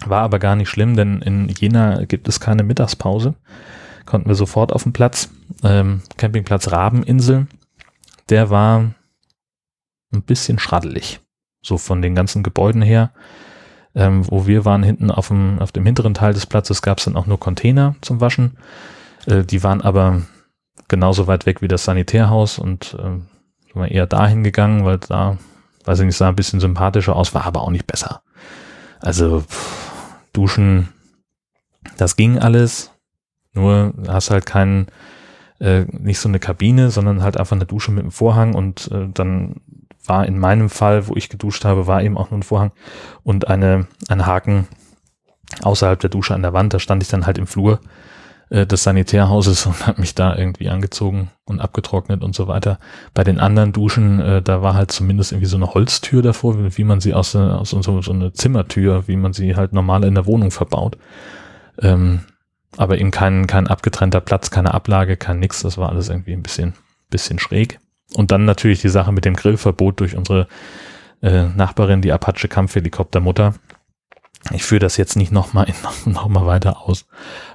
War 0.06 0.22
aber 0.22 0.40
gar 0.40 0.56
nicht 0.56 0.70
schlimm, 0.70 0.96
denn 0.96 1.22
in 1.22 1.48
Jena 1.50 2.06
gibt 2.06 2.28
es 2.28 2.40
keine 2.40 2.64
Mittagspause. 2.64 3.36
Konnten 4.06 4.28
wir 4.28 4.36
sofort 4.36 4.74
auf 4.74 4.84
den 4.84 4.94
Platz. 4.94 5.30
Ähm, 5.64 6.02
Campingplatz 6.18 6.72
Rabeninsel. 6.72 7.48
Der 8.30 8.50
war 8.50 8.94
ein 10.12 10.24
bisschen 10.24 10.60
schraddelig. 10.60 11.22
So 11.62 11.78
von 11.78 12.02
den 12.02 12.16
ganzen 12.16 12.44
Gebäuden 12.44 12.82
her. 12.82 13.12
Ähm, 13.96 14.30
wo 14.30 14.48
wir 14.48 14.66
waren, 14.66 14.82
hinten 14.82 15.12
auf 15.12 15.28
dem, 15.28 15.60
auf 15.60 15.72
dem 15.72 15.86
hinteren 15.86 16.16
Teil 16.16 16.34
des 16.34 16.48
Platzes 16.48 16.82
gab 16.82 16.98
es 16.98 17.06
dann 17.06 17.16
auch 17.16 17.28
nur 17.28 17.40
Container 17.40 17.96
zum 18.02 18.22
Waschen. 18.22 18.58
Äh, 19.28 19.44
die 19.44 19.64
waren 19.64 19.82
aber 19.82 20.24
genauso 20.88 21.28
weit 21.28 21.46
weg 21.46 21.62
wie 21.62 21.68
das 21.68 21.86
Sanitärhaus 21.86 22.58
und 22.58 22.96
äh, 23.00 23.20
sind 23.74 23.76
wir 23.76 23.92
eher 23.92 24.08
dahin 24.08 24.44
gegangen, 24.44 24.84
weil 24.86 24.98
da, 24.98 25.38
weiß 25.86 26.00
ich 26.00 26.06
nicht, 26.06 26.18
sah 26.18 26.30
ein 26.30 26.36
bisschen 26.36 26.60
sympathischer 26.60 27.16
aus, 27.16 27.34
war 27.34 27.46
aber 27.46 27.62
auch 27.62 27.70
nicht 27.70 27.88
besser. 27.88 28.22
Also 29.00 29.42
pff, 29.42 30.16
Duschen, 30.34 30.90
das 31.98 32.16
ging 32.16 32.40
alles, 32.40 32.92
nur 33.54 33.94
hast 34.08 34.32
halt 34.32 34.46
keinen, 34.46 34.88
äh, 35.60 35.86
nicht 35.92 36.20
so 36.20 36.30
eine 36.30 36.40
Kabine, 36.40 36.90
sondern 36.90 37.22
halt 37.22 37.38
einfach 37.38 37.56
eine 37.56 37.66
Dusche 37.66 37.92
mit 37.92 38.02
einem 38.02 38.12
Vorhang 38.12 38.56
und 38.56 38.90
äh, 38.92 39.08
dann 39.14 39.62
war 40.06 40.26
in 40.26 40.40
meinem 40.40 40.70
Fall, 40.70 41.08
wo 41.08 41.16
ich 41.16 41.30
geduscht 41.30 41.66
habe, 41.66 41.88
war 41.88 42.04
eben 42.04 42.18
auch 42.18 42.32
nur 42.32 42.40
ein 42.40 42.44
Vorhang 42.44 42.72
und 43.24 43.48
eine, 43.48 43.88
ein 44.10 44.26
Haken 44.26 44.68
außerhalb 45.62 46.00
der 46.00 46.10
Dusche 46.10 46.34
an 46.34 46.42
der 46.42 46.54
Wand. 46.54 46.74
Da 46.74 46.80
stand 46.80 47.04
ich 47.04 47.10
dann 47.10 47.26
halt 47.26 47.38
im 47.38 47.48
Flur 47.48 47.80
äh, 48.50 48.66
des 48.66 48.84
Sanitärhauses 48.84 49.66
und 49.66 49.88
habe 49.88 50.02
mich 50.02 50.16
da 50.16 50.36
irgendwie 50.36 50.70
angezogen 50.70 51.32
und 51.46 51.60
abgetrocknet 51.60 52.24
und 52.24 52.36
so 52.36 52.48
weiter. 52.48 52.80
Bei 53.14 53.24
den 53.24 53.40
anderen 53.40 53.74
Duschen, 53.74 54.20
äh, 54.20 54.42
da 54.42 54.62
war 54.62 54.74
halt 54.74 54.92
zumindest 54.92 55.32
irgendwie 55.32 55.48
so 55.48 55.58
eine 55.58 55.74
Holztür 55.74 56.22
davor, 56.22 56.58
wie, 56.58 56.78
wie 56.78 56.84
man 56.84 57.02
sie 57.02 57.14
aus, 57.14 57.36
aus 57.36 57.72
so, 57.72 58.02
so 58.02 58.12
eine 58.12 58.34
Zimmertür, 58.34 59.08
wie 59.08 59.16
man 59.16 59.34
sie 59.34 59.56
halt 59.56 59.74
normal 59.74 60.04
in 60.04 60.16
der 60.16 60.26
Wohnung 60.26 60.52
verbaut. 60.52 60.98
Ähm, 61.82 62.22
aber 62.78 62.98
eben 62.98 63.12
kein, 63.12 63.48
kein 63.48 63.68
abgetrennter 63.68 64.22
Platz, 64.22 64.50
keine 64.50 64.74
Ablage, 64.74 65.18
kein 65.18 65.40
nix. 65.40 65.62
Das 65.62 65.78
war 65.78 65.90
alles 65.90 66.10
irgendwie 66.10 66.34
ein 66.34 66.44
bisschen, 66.44 66.74
bisschen 67.10 67.40
schräg. 67.40 67.80
Und 68.16 68.32
dann 68.32 68.46
natürlich 68.46 68.82
die 68.82 68.90
Sache 68.90 69.12
mit 69.12 69.26
dem 69.26 69.36
Grillverbot 69.36 70.00
durch 70.00 70.16
unsere 70.16 70.48
äh, 71.22 71.48
Nachbarin, 71.48 72.02
die 72.02 72.12
Apache 72.12 72.48
Kampfhelikoptermutter. 72.48 73.56
Ich 74.52 74.64
führe 74.64 74.80
das 74.80 74.98
jetzt 74.98 75.16
nicht 75.16 75.32
nochmal 75.32 75.68
noch 76.06 76.28
mal 76.28 76.46
weiter 76.46 76.82
aus, 76.82 77.06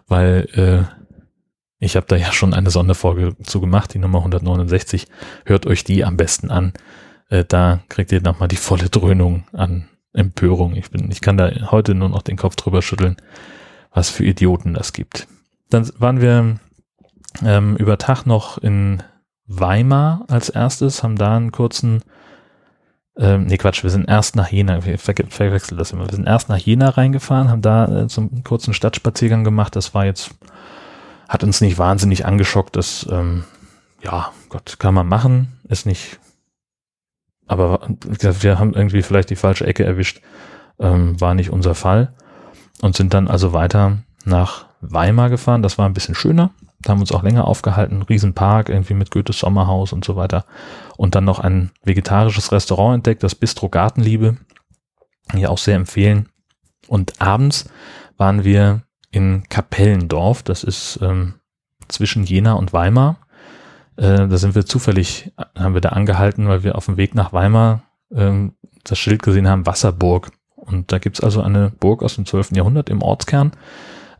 weil 0.06 0.48
äh, 0.54 0.98
ich 1.78 1.96
habe 1.96 2.06
da 2.08 2.16
ja 2.16 2.32
schon 2.32 2.54
eine 2.54 2.70
Sonderfolge 2.70 3.36
zu 3.42 3.60
gemacht, 3.60 3.94
die 3.94 3.98
Nummer 3.98 4.18
169. 4.18 5.06
Hört 5.44 5.66
euch 5.66 5.84
die 5.84 6.04
am 6.04 6.16
besten 6.16 6.50
an. 6.50 6.72
Äh, 7.28 7.44
da 7.44 7.80
kriegt 7.88 8.10
ihr 8.10 8.20
nochmal 8.20 8.48
die 8.48 8.56
volle 8.56 8.88
Dröhnung 8.88 9.44
an 9.52 9.88
Empörung. 10.12 10.74
Ich 10.74 10.90
bin, 10.90 11.10
ich 11.10 11.20
kann 11.20 11.36
da 11.36 11.70
heute 11.70 11.94
nur 11.94 12.08
noch 12.08 12.22
den 12.22 12.36
Kopf 12.36 12.56
drüber 12.56 12.82
schütteln, 12.82 13.16
was 13.92 14.10
für 14.10 14.24
Idioten 14.24 14.74
das 14.74 14.92
gibt. 14.92 15.28
Dann 15.70 15.88
waren 15.98 16.20
wir 16.20 16.58
ähm, 17.44 17.76
über 17.76 17.98
Tag 17.98 18.24
noch 18.24 18.58
in 18.58 19.02
Weimar 19.48 20.26
als 20.28 20.50
erstes, 20.50 21.02
haben 21.02 21.16
da 21.16 21.34
einen 21.34 21.52
kurzen, 21.52 22.02
ähm, 23.16 23.46
nee 23.46 23.56
Quatsch, 23.56 23.82
wir 23.82 23.90
sind 23.90 24.06
erst 24.08 24.36
nach 24.36 24.48
Jena, 24.48 24.84
wir 24.84 24.98
ver 24.98 25.14
verwechseln 25.28 25.78
das 25.78 25.90
immer, 25.90 26.06
wir 26.06 26.14
sind 26.14 26.28
erst 26.28 26.50
nach 26.50 26.58
Jena 26.58 26.90
reingefahren, 26.90 27.48
haben 27.48 27.62
da 27.62 27.86
äh, 27.86 28.08
so 28.10 28.20
einen 28.20 28.44
kurzen 28.44 28.74
Stadtspaziergang 28.74 29.44
gemacht, 29.44 29.74
das 29.74 29.94
war 29.94 30.04
jetzt, 30.04 30.32
hat 31.28 31.42
uns 31.42 31.62
nicht 31.62 31.78
wahnsinnig 31.78 32.26
angeschockt, 32.26 32.76
das, 32.76 33.08
ähm, 33.10 33.44
ja, 34.02 34.32
Gott, 34.50 34.78
kann 34.78 34.92
man 34.92 35.08
machen, 35.08 35.58
ist 35.66 35.86
nicht, 35.86 36.20
aber 37.46 37.80
wir 38.20 38.58
haben 38.58 38.74
irgendwie 38.74 39.02
vielleicht 39.02 39.30
die 39.30 39.36
falsche 39.36 39.66
Ecke 39.66 39.82
erwischt, 39.82 40.20
ähm, 40.78 41.18
war 41.20 41.34
nicht 41.34 41.50
unser 41.50 41.74
Fall 41.74 42.12
und 42.82 42.96
sind 42.96 43.14
dann 43.14 43.28
also 43.28 43.54
weiter 43.54 43.96
nach 44.26 44.66
Weimar 44.82 45.30
gefahren, 45.30 45.62
das 45.62 45.78
war 45.78 45.86
ein 45.86 45.94
bisschen 45.94 46.14
schöner, 46.14 46.50
da 46.80 46.90
haben 46.90 46.98
wir 46.98 47.02
uns 47.02 47.12
auch 47.12 47.22
länger 47.22 47.46
aufgehalten. 47.46 48.02
Riesenpark, 48.02 48.68
irgendwie 48.68 48.94
mit 48.94 49.10
Goethes 49.10 49.40
Sommerhaus 49.40 49.92
und 49.92 50.04
so 50.04 50.16
weiter. 50.16 50.44
Und 50.96 51.14
dann 51.14 51.24
noch 51.24 51.40
ein 51.40 51.70
vegetarisches 51.84 52.52
Restaurant 52.52 52.96
entdeckt, 52.96 53.22
das 53.22 53.34
Bistro 53.34 53.68
Gartenliebe. 53.68 54.36
Hier 55.34 55.50
auch 55.50 55.58
sehr 55.58 55.76
empfehlen. 55.76 56.28
Und 56.86 57.20
abends 57.20 57.68
waren 58.16 58.44
wir 58.44 58.82
in 59.10 59.42
Kapellendorf. 59.48 60.42
Das 60.42 60.62
ist 60.62 61.00
ähm, 61.02 61.34
zwischen 61.88 62.24
Jena 62.24 62.52
und 62.52 62.72
Weimar. 62.72 63.18
Äh, 63.96 64.28
da 64.28 64.36
sind 64.38 64.54
wir 64.54 64.64
zufällig, 64.64 65.32
haben 65.56 65.74
wir 65.74 65.80
da 65.80 65.90
angehalten, 65.90 66.48
weil 66.48 66.62
wir 66.62 66.76
auf 66.76 66.86
dem 66.86 66.96
Weg 66.96 67.14
nach 67.14 67.32
Weimar 67.32 67.82
ähm, 68.14 68.54
das 68.84 68.98
Schild 68.98 69.22
gesehen 69.22 69.48
haben, 69.48 69.66
Wasserburg. 69.66 70.30
Und 70.54 70.92
da 70.92 70.98
gibt's 70.98 71.20
also 71.20 71.42
eine 71.42 71.70
Burg 71.70 72.02
aus 72.02 72.14
dem 72.14 72.24
12. 72.24 72.52
Jahrhundert 72.52 72.88
im 72.88 73.02
Ortskern, 73.02 73.52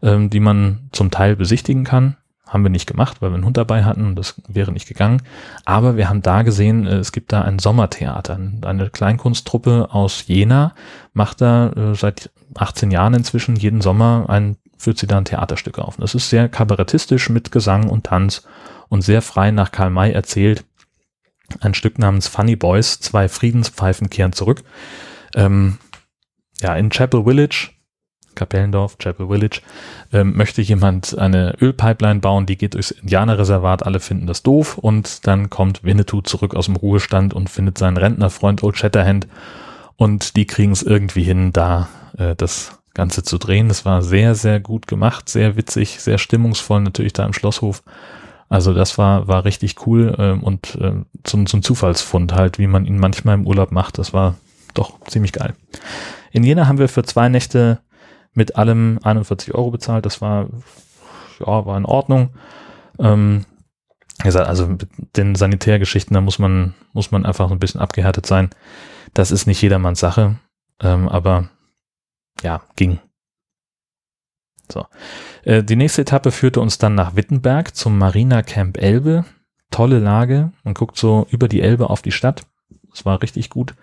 ähm, 0.02 0.30
die 0.30 0.40
man 0.40 0.88
zum 0.92 1.12
Teil 1.12 1.36
besichtigen 1.36 1.84
kann. 1.84 2.16
Haben 2.48 2.62
wir 2.62 2.70
nicht 2.70 2.86
gemacht, 2.86 3.20
weil 3.20 3.30
wir 3.30 3.34
einen 3.34 3.44
Hund 3.44 3.58
dabei 3.58 3.84
hatten 3.84 4.06
und 4.06 4.16
das 4.16 4.40
wäre 4.48 4.72
nicht 4.72 4.88
gegangen. 4.88 5.22
Aber 5.64 5.96
wir 5.96 6.08
haben 6.08 6.22
da 6.22 6.42
gesehen, 6.42 6.86
äh, 6.86 6.96
es 6.96 7.12
gibt 7.12 7.32
da 7.32 7.42
ein 7.42 7.58
Sommertheater. 7.58 8.38
Eine 8.62 8.90
Kleinkunsttruppe 8.90 9.88
aus 9.92 10.26
Jena 10.26 10.74
macht 11.12 11.40
da 11.40 11.70
äh, 11.72 11.94
seit 11.94 12.30
18 12.54 12.90
Jahren 12.90 13.14
inzwischen 13.14 13.56
jeden 13.56 13.80
Sommer 13.82 14.26
ein, 14.28 14.56
führt 14.78 14.98
sie 14.98 15.06
da 15.06 15.18
ein 15.18 15.26
Theaterstück 15.26 15.78
auf. 15.78 15.96
Das 15.98 16.14
ist 16.14 16.30
sehr 16.30 16.48
kabarettistisch 16.48 17.28
mit 17.28 17.52
Gesang 17.52 17.88
und 17.88 18.04
Tanz 18.04 18.46
und 18.88 19.02
sehr 19.02 19.22
frei 19.22 19.50
nach 19.50 19.70
Karl 19.70 19.90
May 19.90 20.12
erzählt. 20.12 20.64
Ein 21.60 21.74
Stück 21.74 21.98
namens 21.98 22.28
Funny 22.28 22.56
Boys, 22.56 23.00
zwei 23.00 23.28
Friedenspfeifen 23.28 24.10
kehren 24.10 24.32
zurück. 24.32 24.62
Ähm, 25.34 25.78
ja, 26.60 26.74
in 26.74 26.90
Chapel 26.90 27.24
Village 27.24 27.70
Kapellendorf, 28.38 28.96
Chapel 28.98 29.28
Village, 29.28 29.60
ähm, 30.12 30.36
möchte 30.36 30.62
jemand 30.62 31.18
eine 31.18 31.54
Ölpipeline 31.60 32.20
bauen, 32.20 32.46
die 32.46 32.56
geht 32.56 32.74
durchs 32.74 32.92
Indianerreservat, 32.92 33.84
alle 33.84 34.00
finden 34.00 34.26
das 34.26 34.42
doof 34.42 34.78
und 34.78 35.26
dann 35.26 35.50
kommt 35.50 35.84
Winnetou 35.84 36.22
zurück 36.22 36.54
aus 36.54 36.66
dem 36.66 36.76
Ruhestand 36.76 37.34
und 37.34 37.50
findet 37.50 37.76
seinen 37.76 37.96
Rentnerfreund 37.96 38.62
Old 38.62 38.78
Shatterhand 38.78 39.26
und 39.96 40.36
die 40.36 40.46
kriegen 40.46 40.72
es 40.72 40.82
irgendwie 40.82 41.24
hin, 41.24 41.52
da 41.52 41.88
äh, 42.16 42.34
das 42.36 42.78
Ganze 42.94 43.22
zu 43.22 43.38
drehen. 43.38 43.68
Das 43.68 43.84
war 43.84 44.02
sehr, 44.02 44.34
sehr 44.34 44.60
gut 44.60 44.86
gemacht, 44.86 45.28
sehr 45.28 45.56
witzig, 45.56 46.00
sehr 46.00 46.18
stimmungsvoll 46.18 46.80
natürlich 46.80 47.12
da 47.12 47.26
im 47.26 47.32
Schlosshof. 47.32 47.82
Also 48.48 48.72
das 48.72 48.96
war, 48.96 49.28
war 49.28 49.44
richtig 49.44 49.86
cool 49.86 50.14
ähm, 50.18 50.42
und 50.42 50.76
äh, 50.76 50.92
zum, 51.22 51.46
zum 51.46 51.62
Zufallsfund 51.62 52.32
halt, 52.32 52.58
wie 52.58 52.66
man 52.66 52.86
ihn 52.86 52.98
manchmal 52.98 53.34
im 53.34 53.46
Urlaub 53.46 53.72
macht. 53.72 53.98
Das 53.98 54.12
war 54.12 54.36
doch 54.74 55.00
ziemlich 55.06 55.32
geil. 55.32 55.54
In 56.32 56.44
Jena 56.44 56.66
haben 56.66 56.78
wir 56.78 56.88
für 56.88 57.02
zwei 57.02 57.28
Nächte 57.28 57.80
mit 58.38 58.56
allem 58.56 58.98
41 59.02 59.54
Euro 59.54 59.70
bezahlt. 59.70 60.06
Das 60.06 60.22
war, 60.22 60.48
ja, 61.40 61.66
war 61.66 61.76
in 61.76 61.84
Ordnung. 61.84 62.30
Ähm, 62.98 63.44
gesagt, 64.22 64.48
also 64.48 64.66
mit 64.66 64.86
den 65.16 65.34
Sanitärgeschichten, 65.34 66.14
da 66.14 66.20
muss 66.20 66.38
man, 66.38 66.74
muss 66.92 67.10
man 67.10 67.26
einfach 67.26 67.50
ein 67.50 67.58
bisschen 67.58 67.80
abgehärtet 67.80 68.26
sein. 68.26 68.50
Das 69.12 69.30
ist 69.30 69.46
nicht 69.46 69.60
jedermanns 69.60 70.00
Sache, 70.00 70.36
ähm, 70.80 71.08
aber 71.08 71.50
ja, 72.42 72.62
ging. 72.76 73.00
So. 74.70 74.86
Äh, 75.42 75.64
die 75.64 75.76
nächste 75.76 76.02
Etappe 76.02 76.30
führte 76.30 76.60
uns 76.60 76.78
dann 76.78 76.94
nach 76.94 77.16
Wittenberg 77.16 77.74
zum 77.74 77.98
Marina 77.98 78.42
Camp 78.42 78.76
Elbe. 78.78 79.24
Tolle 79.70 79.98
Lage. 79.98 80.52
Man 80.62 80.74
guckt 80.74 80.96
so 80.96 81.26
über 81.30 81.48
die 81.48 81.60
Elbe 81.60 81.90
auf 81.90 82.02
die 82.02 82.12
Stadt. 82.12 82.46
Das 82.90 83.04
war 83.04 83.20
richtig 83.22 83.50
gut. 83.50 83.74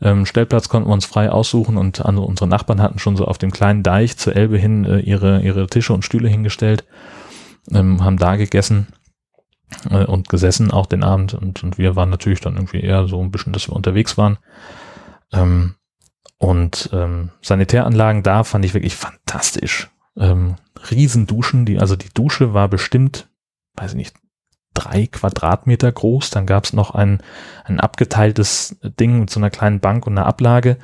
Ähm, 0.00 0.26
Stellplatz 0.26 0.68
konnten 0.68 0.88
wir 0.88 0.92
uns 0.92 1.06
frei 1.06 1.30
aussuchen 1.30 1.76
und 1.76 2.04
andere, 2.04 2.26
unsere 2.26 2.48
Nachbarn 2.48 2.80
hatten 2.80 2.98
schon 2.98 3.16
so 3.16 3.24
auf 3.24 3.38
dem 3.38 3.50
kleinen 3.50 3.82
Deich 3.82 4.16
zur 4.16 4.36
Elbe 4.36 4.56
hin 4.58 4.84
äh, 4.84 5.00
ihre, 5.00 5.42
ihre 5.42 5.66
Tische 5.66 5.92
und 5.92 6.04
Stühle 6.04 6.28
hingestellt, 6.28 6.84
ähm, 7.72 8.04
haben 8.04 8.16
da 8.16 8.36
gegessen 8.36 8.88
äh, 9.90 10.04
und 10.04 10.28
gesessen 10.28 10.70
auch 10.70 10.86
den 10.86 11.02
Abend 11.02 11.34
und, 11.34 11.64
und 11.64 11.78
wir 11.78 11.96
waren 11.96 12.10
natürlich 12.10 12.40
dann 12.40 12.54
irgendwie 12.54 12.80
eher 12.80 13.08
so 13.08 13.20
ein 13.20 13.30
bisschen, 13.30 13.52
dass 13.52 13.68
wir 13.68 13.74
unterwegs 13.74 14.16
waren. 14.16 14.38
Ähm, 15.32 15.74
und 16.38 16.90
ähm, 16.92 17.30
Sanitäranlagen 17.42 18.22
da 18.22 18.44
fand 18.44 18.64
ich 18.64 18.74
wirklich 18.74 18.94
fantastisch. 18.94 19.90
Ähm, 20.16 20.54
Riesenduschen, 20.90 21.64
die, 21.64 21.80
also 21.80 21.96
die 21.96 22.12
Dusche 22.14 22.54
war 22.54 22.68
bestimmt, 22.68 23.28
weiß 23.74 23.92
ich 23.92 23.96
nicht, 23.96 24.16
drei 24.78 25.06
Quadratmeter 25.06 25.90
groß. 25.90 26.30
Dann 26.30 26.46
gab 26.46 26.64
es 26.64 26.72
noch 26.72 26.94
ein, 26.94 27.20
ein 27.64 27.80
abgeteiltes 27.80 28.78
Ding 28.82 29.20
mit 29.20 29.30
so 29.30 29.40
einer 29.40 29.50
kleinen 29.50 29.80
Bank 29.80 30.06
und 30.06 30.16
einer 30.16 30.26
Ablage. 30.26 30.78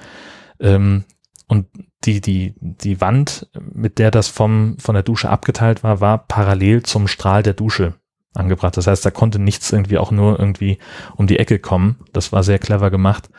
Ähm, 0.61 1.04
und 1.46 1.66
die, 2.04 2.20
die, 2.20 2.54
die 2.61 3.00
Wand, 3.00 3.48
mit 3.72 3.98
der 3.98 4.11
das 4.11 4.28
vom, 4.28 4.76
von 4.78 4.94
der 4.94 5.02
Dusche 5.02 5.30
abgeteilt 5.30 5.83
war, 5.83 6.00
war 6.00 6.18
parallel 6.18 6.83
zum 6.83 7.07
Strahl 7.07 7.42
der 7.42 7.54
Dusche 7.54 7.94
angebracht. 8.35 8.76
Das 8.76 8.87
heißt, 8.87 9.04
da 9.07 9.11
konnte 9.11 9.38
nichts 9.38 9.72
irgendwie 9.72 9.98
auch 9.98 10.11
nur 10.11 10.38
irgendwie 10.38 10.78
um 11.16 11.26
die 11.26 11.38
Ecke 11.38 11.59
kommen. 11.59 12.00
Das 12.12 12.33
war 12.33 12.42
sehr 12.42 12.59
clever 12.59 12.90
gemacht. 12.90 13.30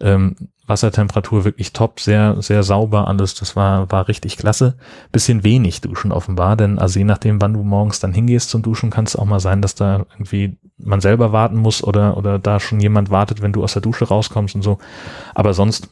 Ähm, 0.00 0.36
Wassertemperatur 0.66 1.44
wirklich 1.44 1.72
top, 1.72 1.98
sehr, 2.00 2.40
sehr 2.40 2.62
sauber 2.62 3.08
alles. 3.08 3.34
Das 3.34 3.56
war, 3.56 3.90
war 3.90 4.08
richtig 4.08 4.36
klasse. 4.36 4.76
Bisschen 5.10 5.42
wenig 5.42 5.80
duschen 5.80 6.12
offenbar, 6.12 6.56
denn 6.56 6.78
also 6.78 6.98
je 6.98 7.04
nachdem, 7.04 7.40
wann 7.40 7.52
du 7.52 7.62
morgens 7.62 8.00
dann 8.00 8.12
hingehst 8.12 8.50
zum 8.50 8.62
Duschen, 8.62 8.90
kann 8.90 9.04
es 9.04 9.16
auch 9.16 9.24
mal 9.24 9.40
sein, 9.40 9.60
dass 9.60 9.74
da 9.74 10.06
irgendwie 10.12 10.56
man 10.78 11.00
selber 11.00 11.32
warten 11.32 11.56
muss 11.56 11.82
oder, 11.82 12.16
oder 12.16 12.38
da 12.38 12.60
schon 12.60 12.80
jemand 12.80 13.10
wartet, 13.10 13.42
wenn 13.42 13.52
du 13.52 13.62
aus 13.62 13.72
der 13.72 13.82
Dusche 13.82 14.06
rauskommst 14.06 14.54
und 14.54 14.62
so. 14.62 14.78
Aber 15.34 15.54
sonst 15.54 15.88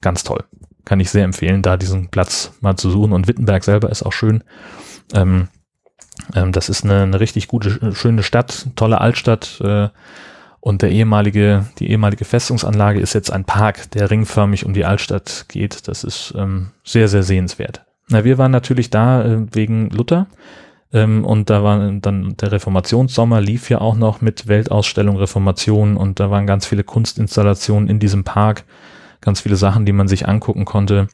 ganz 0.00 0.22
toll. 0.22 0.44
Kann 0.84 1.00
ich 1.00 1.10
sehr 1.10 1.24
empfehlen, 1.24 1.62
da 1.62 1.76
diesen 1.76 2.08
Platz 2.08 2.52
mal 2.60 2.76
zu 2.76 2.90
suchen. 2.90 3.12
Und 3.12 3.26
Wittenberg 3.26 3.64
selber 3.64 3.90
ist 3.90 4.02
auch 4.04 4.12
schön. 4.12 4.44
Ähm, 5.12 5.48
ähm, 6.34 6.52
das 6.52 6.68
ist 6.68 6.84
eine, 6.84 7.02
eine 7.02 7.20
richtig 7.20 7.48
gute, 7.48 7.94
schöne 7.94 8.22
Stadt, 8.22 8.68
tolle 8.76 9.00
Altstadt. 9.00 9.60
Äh, 9.60 9.88
und 10.64 10.80
der 10.80 10.90
ehemalige, 10.92 11.66
die 11.78 11.90
ehemalige 11.90 12.24
Festungsanlage 12.24 12.98
ist 12.98 13.12
jetzt 13.12 13.30
ein 13.30 13.44
Park, 13.44 13.90
der 13.90 14.10
ringförmig 14.10 14.64
um 14.64 14.72
die 14.72 14.86
Altstadt 14.86 15.44
geht. 15.48 15.88
Das 15.88 16.04
ist 16.04 16.32
ähm, 16.38 16.70
sehr, 16.82 17.06
sehr 17.08 17.22
sehenswert. 17.22 17.84
Na, 18.08 18.24
wir 18.24 18.38
waren 18.38 18.50
natürlich 18.50 18.88
da 18.88 19.22
äh, 19.22 19.46
wegen 19.52 19.90
Luther. 19.90 20.26
Ähm, 20.90 21.26
und 21.26 21.50
da 21.50 21.62
war 21.62 21.92
dann 21.92 22.38
der 22.38 22.52
Reformationssommer 22.52 23.42
lief 23.42 23.68
ja 23.68 23.82
auch 23.82 23.94
noch 23.94 24.22
mit 24.22 24.48
Weltausstellung 24.48 25.18
Reformation 25.18 25.98
und 25.98 26.18
da 26.18 26.30
waren 26.30 26.46
ganz 26.46 26.64
viele 26.64 26.82
Kunstinstallationen 26.82 27.90
in 27.90 27.98
diesem 27.98 28.24
Park, 28.24 28.64
ganz 29.20 29.42
viele 29.42 29.56
Sachen, 29.56 29.84
die 29.84 29.92
man 29.92 30.08
sich 30.08 30.26
angucken 30.26 30.64
konnte. 30.64 31.08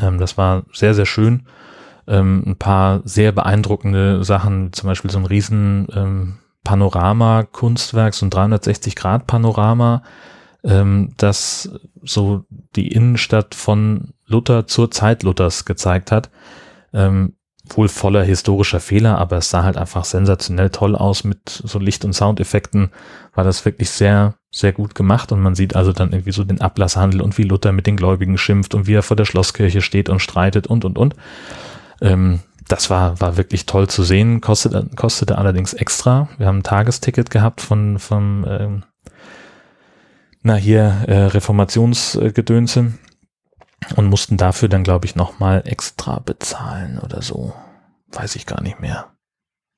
Ähm, 0.00 0.18
das 0.18 0.36
war 0.36 0.64
sehr, 0.72 0.94
sehr 0.94 1.06
schön. 1.06 1.46
Ähm, 2.08 2.42
ein 2.44 2.56
paar 2.56 3.02
sehr 3.04 3.30
beeindruckende 3.30 4.24
Sachen, 4.24 4.72
zum 4.72 4.88
Beispiel 4.88 5.12
so 5.12 5.18
ein 5.18 5.26
riesen 5.26 5.86
ähm, 5.94 6.38
Panorama-Kunstwerk, 6.64 8.14
ein 8.22 8.30
360-Grad-Panorama, 8.30 10.02
ähm, 10.64 11.12
das 11.16 11.70
so 12.02 12.44
die 12.76 12.88
Innenstadt 12.88 13.54
von 13.54 14.14
Luther 14.26 14.66
zur 14.66 14.90
Zeit 14.90 15.22
Luthers 15.22 15.64
gezeigt 15.64 16.12
hat. 16.12 16.30
Ähm, 16.92 17.34
wohl 17.68 17.88
voller 17.88 18.24
historischer 18.24 18.80
Fehler, 18.80 19.18
aber 19.18 19.36
es 19.38 19.50
sah 19.50 19.62
halt 19.62 19.76
einfach 19.76 20.04
sensationell 20.04 20.70
toll 20.70 20.96
aus 20.96 21.24
mit 21.24 21.48
so 21.48 21.78
Licht- 21.78 22.04
und 22.04 22.12
Soundeffekten. 22.12 22.90
War 23.34 23.44
das 23.44 23.64
wirklich 23.64 23.90
sehr, 23.90 24.34
sehr 24.50 24.72
gut 24.72 24.94
gemacht 24.94 25.32
und 25.32 25.40
man 25.40 25.54
sieht 25.54 25.76
also 25.76 25.92
dann 25.92 26.12
irgendwie 26.12 26.32
so 26.32 26.44
den 26.44 26.60
Ablasshandel 26.60 27.22
und 27.22 27.38
wie 27.38 27.44
Luther 27.44 27.72
mit 27.72 27.86
den 27.86 27.96
Gläubigen 27.96 28.36
schimpft 28.36 28.74
und 28.74 28.86
wie 28.86 28.94
er 28.94 29.02
vor 29.02 29.16
der 29.16 29.24
Schlosskirche 29.24 29.80
steht 29.80 30.08
und 30.08 30.20
streitet 30.20 30.66
und, 30.66 30.84
und, 30.84 30.98
und. 30.98 31.14
Ähm, 32.00 32.40
das 32.72 32.88
war, 32.88 33.20
war 33.20 33.36
wirklich 33.36 33.66
toll 33.66 33.86
zu 33.86 34.02
sehen, 34.02 34.40
kostete, 34.40 34.88
kostete 34.96 35.36
allerdings 35.36 35.74
extra. 35.74 36.30
Wir 36.38 36.46
haben 36.46 36.60
ein 36.60 36.62
Tagesticket 36.62 37.30
gehabt 37.30 37.60
von, 37.60 37.98
von 37.98 38.46
ähm, 38.48 38.84
na 40.42 40.54
hier, 40.54 41.04
äh, 41.06 41.24
Reformationsgedönse 41.26 42.94
und 43.96 44.06
mussten 44.06 44.38
dafür 44.38 44.70
dann, 44.70 44.84
glaube 44.84 45.04
ich, 45.04 45.16
nochmal 45.16 45.62
extra 45.66 46.20
bezahlen 46.20 46.98
oder 46.98 47.20
so. 47.20 47.52
Weiß 48.10 48.36
ich 48.36 48.46
gar 48.46 48.62
nicht 48.62 48.80
mehr. 48.80 49.10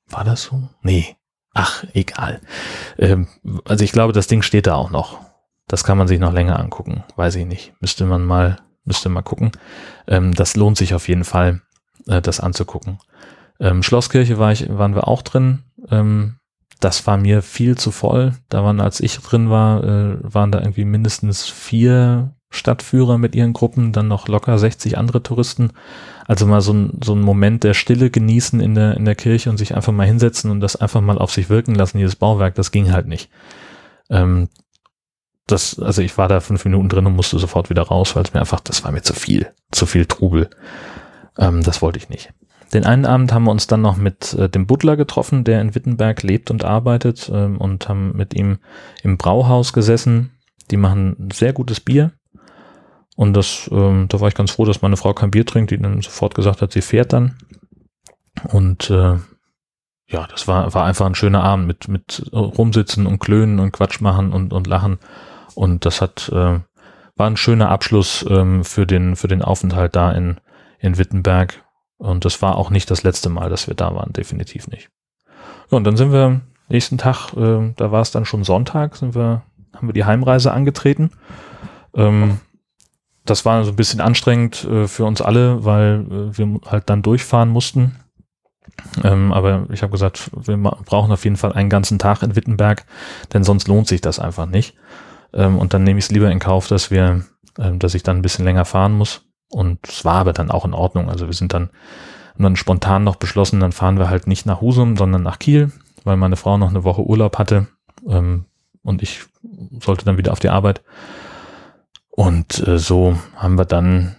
War 0.07 0.23
das 0.23 0.43
so? 0.43 0.69
Nee. 0.81 1.17
Ach, 1.53 1.83
egal. 1.93 2.39
Ähm, 2.97 3.27
also 3.65 3.83
ich 3.83 3.91
glaube, 3.91 4.13
das 4.13 4.27
Ding 4.27 4.41
steht 4.41 4.67
da 4.67 4.75
auch 4.75 4.89
noch. 4.89 5.19
Das 5.67 5.83
kann 5.83 5.97
man 5.97 6.07
sich 6.07 6.19
noch 6.19 6.31
länger 6.31 6.61
angucken. 6.61 7.03
Weiß 7.17 7.35
ich 7.35 7.45
nicht. 7.45 7.73
Müsste 7.81 8.05
man 8.05 8.23
mal, 8.23 8.55
müsste 8.85 9.09
mal 9.09 9.21
gucken. 9.21 9.51
Ähm, 10.07 10.33
das 10.33 10.55
lohnt 10.55 10.77
sich 10.77 10.93
auf 10.93 11.09
jeden 11.09 11.25
Fall 11.25 11.61
äh, 12.07 12.21
das 12.21 12.39
anzugucken. 12.39 12.99
Ähm, 13.59 13.83
Schlosskirche 13.83 14.37
war 14.37 14.51
ich, 14.51 14.67
waren 14.69 14.95
wir 14.95 15.07
auch 15.07 15.21
drin. 15.21 15.63
Ähm, 15.89 16.37
das 16.79 17.07
war 17.07 17.17
mir 17.17 17.41
viel 17.41 17.77
zu 17.77 17.91
voll. 17.91 18.33
Da 18.49 18.63
waren, 18.63 18.79
als 18.79 18.99
ich 18.99 19.17
drin 19.19 19.49
war, 19.49 19.83
äh, 19.83 20.17
waren 20.21 20.51
da 20.51 20.59
irgendwie 20.59 20.85
mindestens 20.85 21.45
vier 21.45 22.35
Stadtführer 22.49 23.17
mit 23.17 23.35
ihren 23.35 23.53
Gruppen, 23.53 23.91
dann 23.91 24.07
noch 24.07 24.27
locker 24.27 24.57
60 24.57 24.97
andere 24.97 25.23
Touristen. 25.23 25.71
Also 26.27 26.45
mal 26.45 26.61
so 26.61 26.73
ein, 26.73 26.99
so 27.03 27.13
ein 27.13 27.21
Moment 27.21 27.63
der 27.63 27.73
Stille 27.73 28.09
genießen 28.09 28.59
in 28.59 28.75
der, 28.75 28.97
in 28.97 29.05
der 29.05 29.15
Kirche 29.15 29.49
und 29.49 29.57
sich 29.57 29.75
einfach 29.75 29.93
mal 29.93 30.07
hinsetzen 30.07 30.51
und 30.51 30.59
das 30.59 30.75
einfach 30.75 31.01
mal 31.01 31.17
auf 31.17 31.31
sich 31.31 31.49
wirken 31.49 31.75
lassen, 31.75 31.97
dieses 31.97 32.15
Bauwerk, 32.15 32.55
das 32.55 32.71
ging 32.71 32.91
halt 32.91 33.07
nicht. 33.07 33.29
Ähm, 34.09 34.49
das, 35.47 35.77
also 35.79 36.01
ich 36.01 36.17
war 36.17 36.27
da 36.27 36.39
fünf 36.39 36.65
Minuten 36.65 36.89
drin 36.89 37.05
und 37.05 37.15
musste 37.15 37.37
sofort 37.37 37.69
wieder 37.69 37.83
raus, 37.83 38.15
weil 38.15 38.23
es 38.23 38.33
mir 38.33 38.39
einfach, 38.39 38.59
das 38.59 38.83
war 38.83 38.91
mir 38.91 39.03
zu 39.03 39.13
viel, 39.13 39.51
zu 39.71 39.85
viel 39.85 40.05
Trubel. 40.05 40.49
Ähm, 41.37 41.63
das 41.63 41.81
wollte 41.81 41.97
ich 41.97 42.09
nicht. 42.09 42.33
Den 42.73 42.85
einen 42.85 43.05
Abend 43.05 43.31
haben 43.31 43.45
wir 43.45 43.51
uns 43.51 43.67
dann 43.67 43.81
noch 43.81 43.95
mit 43.95 44.33
äh, 44.33 44.49
dem 44.49 44.67
Butler 44.67 44.97
getroffen, 44.97 45.43
der 45.43 45.61
in 45.61 45.75
Wittenberg 45.75 46.23
lebt 46.23 46.51
und 46.51 46.65
arbeitet 46.65 47.29
ähm, 47.33 47.57
und 47.57 47.87
haben 47.87 48.15
mit 48.15 48.33
ihm 48.33 48.57
im 49.03 49.17
Brauhaus 49.17 49.71
gesessen. 49.71 50.31
Die 50.71 50.77
machen 50.77 51.29
sehr 51.31 51.53
gutes 51.53 51.79
Bier. 51.79 52.11
Und 53.15 53.33
das, 53.33 53.69
ähm, 53.71 54.07
da 54.09 54.19
war 54.19 54.27
ich 54.27 54.35
ganz 54.35 54.51
froh, 54.51 54.65
dass 54.65 54.81
meine 54.81 54.97
Frau 54.97 55.13
kein 55.13 55.31
Bier 55.31 55.45
trinkt, 55.45 55.71
die 55.71 55.77
dann 55.77 56.01
sofort 56.01 56.35
gesagt 56.35 56.61
hat, 56.61 56.73
sie 56.73 56.81
fährt 56.81 57.13
dann. 57.13 57.37
Und 58.51 58.89
äh, 58.89 59.17
ja, 60.07 60.27
das 60.29 60.47
war, 60.47 60.73
war 60.73 60.85
einfach 60.85 61.05
ein 61.05 61.15
schöner 61.15 61.43
Abend 61.43 61.67
mit, 61.67 61.87
mit 61.87 62.29
rumsitzen 62.33 63.07
und 63.07 63.19
klönen 63.19 63.59
und 63.59 63.71
Quatsch 63.71 64.01
machen 64.01 64.33
und, 64.33 64.51
und 64.53 64.67
lachen. 64.67 64.99
Und 65.55 65.85
das 65.85 66.01
hat, 66.01 66.29
äh, 66.29 66.59
war 67.15 67.27
ein 67.27 67.37
schöner 67.37 67.69
Abschluss 67.69 68.25
ähm, 68.29 68.63
für, 68.65 68.85
den, 68.85 69.15
für 69.15 69.27
den 69.27 69.41
Aufenthalt 69.41 69.95
da 69.95 70.11
in, 70.11 70.41
in 70.85 70.97
Wittenberg. 70.97 71.63
Und 71.97 72.25
das 72.25 72.41
war 72.41 72.57
auch 72.57 72.69
nicht 72.69 72.91
das 72.91 73.03
letzte 73.03 73.29
Mal, 73.29 73.49
dass 73.49 73.67
wir 73.67 73.75
da 73.75 73.95
waren, 73.95 74.13
definitiv 74.13 74.67
nicht. 74.67 74.89
Ja, 75.71 75.77
und 75.77 75.83
dann 75.85 75.97
sind 75.97 76.11
wir 76.11 76.41
nächsten 76.67 76.97
Tag, 76.97 77.33
äh, 77.33 77.73
da 77.75 77.91
war 77.91 78.01
es 78.01 78.11
dann 78.11 78.25
schon 78.25 78.43
Sonntag, 78.43 78.95
sind 78.95 79.15
wir, 79.15 79.43
haben 79.73 79.87
wir 79.87 79.93
die 79.93 80.05
Heimreise 80.05 80.51
angetreten. 80.51 81.11
Ähm, 81.93 82.39
das 83.25 83.45
war 83.45 83.63
so 83.63 83.71
ein 83.71 83.75
bisschen 83.75 84.01
anstrengend 84.01 84.63
äh, 84.65 84.87
für 84.87 85.05
uns 85.05 85.21
alle, 85.21 85.65
weil 85.65 86.05
äh, 86.09 86.37
wir 86.37 86.59
halt 86.65 86.89
dann 86.89 87.01
durchfahren 87.01 87.49
mussten. 87.49 87.95
Ähm, 89.03 89.31
aber 89.31 89.67
ich 89.71 89.81
habe 89.81 89.91
gesagt, 89.91 90.31
wir 90.35 90.57
brauchen 90.57 91.11
auf 91.11 91.23
jeden 91.23 91.37
Fall 91.37 91.53
einen 91.53 91.69
ganzen 91.69 91.97
Tag 91.97 92.23
in 92.23 92.35
Wittenberg, 92.35 92.85
denn 93.33 93.43
sonst 93.43 93.67
lohnt 93.67 93.87
sich 93.87 94.01
das 94.01 94.19
einfach 94.19 94.45
nicht. 94.45 94.75
Ähm, 95.33 95.57
und 95.57 95.73
dann 95.73 95.83
nehme 95.83 95.99
ich 95.99 96.05
es 96.05 96.11
lieber 96.11 96.31
in 96.31 96.39
Kauf, 96.39 96.67
dass 96.67 96.91
wir, 96.91 97.25
ähm, 97.57 97.79
dass 97.79 97.95
ich 97.95 98.03
dann 98.03 98.17
ein 98.17 98.21
bisschen 98.21 98.45
länger 98.45 98.65
fahren 98.65 98.93
muss. 98.93 99.24
Und 99.55 99.87
es 99.87 100.03
war 100.03 100.15
aber 100.15 100.33
dann 100.33 100.51
auch 100.51 100.65
in 100.65 100.73
Ordnung. 100.73 101.09
Also 101.09 101.27
wir 101.27 101.33
sind 101.33 101.53
dann, 101.53 101.69
haben 102.33 102.43
dann 102.43 102.55
spontan 102.57 103.05
noch 103.05 103.15
beschlossen, 103.15 103.61
dann 103.61 103.71
fahren 103.71 103.97
wir 103.97 104.09
halt 104.09 104.27
nicht 104.27 104.45
nach 104.45 104.59
Husum, 104.59 104.97
sondern 104.97 105.23
nach 105.23 105.39
Kiel, 105.39 105.71
weil 106.03 106.17
meine 106.17 106.35
Frau 106.35 106.57
noch 106.57 106.71
eine 106.71 106.83
Woche 106.83 107.07
Urlaub 107.07 107.37
hatte 107.37 107.67
ähm, 108.05 108.43
und 108.83 109.01
ich 109.01 109.23
sollte 109.79 110.03
dann 110.03 110.17
wieder 110.17 110.33
auf 110.33 110.41
die 110.41 110.49
Arbeit. 110.49 110.83
Und 112.09 112.67
äh, 112.67 112.77
so 112.77 113.17
haben 113.37 113.57
wir 113.57 113.63
dann 113.63 114.17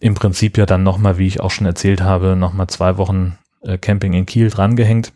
im 0.00 0.14
Prinzip 0.14 0.56
ja 0.56 0.64
dann 0.64 0.82
nochmal, 0.82 1.18
wie 1.18 1.26
ich 1.26 1.40
auch 1.40 1.50
schon 1.50 1.66
erzählt 1.66 2.00
habe, 2.00 2.34
nochmal 2.34 2.68
zwei 2.68 2.96
Wochen 2.96 3.36
äh, 3.60 3.76
Camping 3.76 4.14
in 4.14 4.24
Kiel 4.24 4.48
drangehängt, 4.48 5.12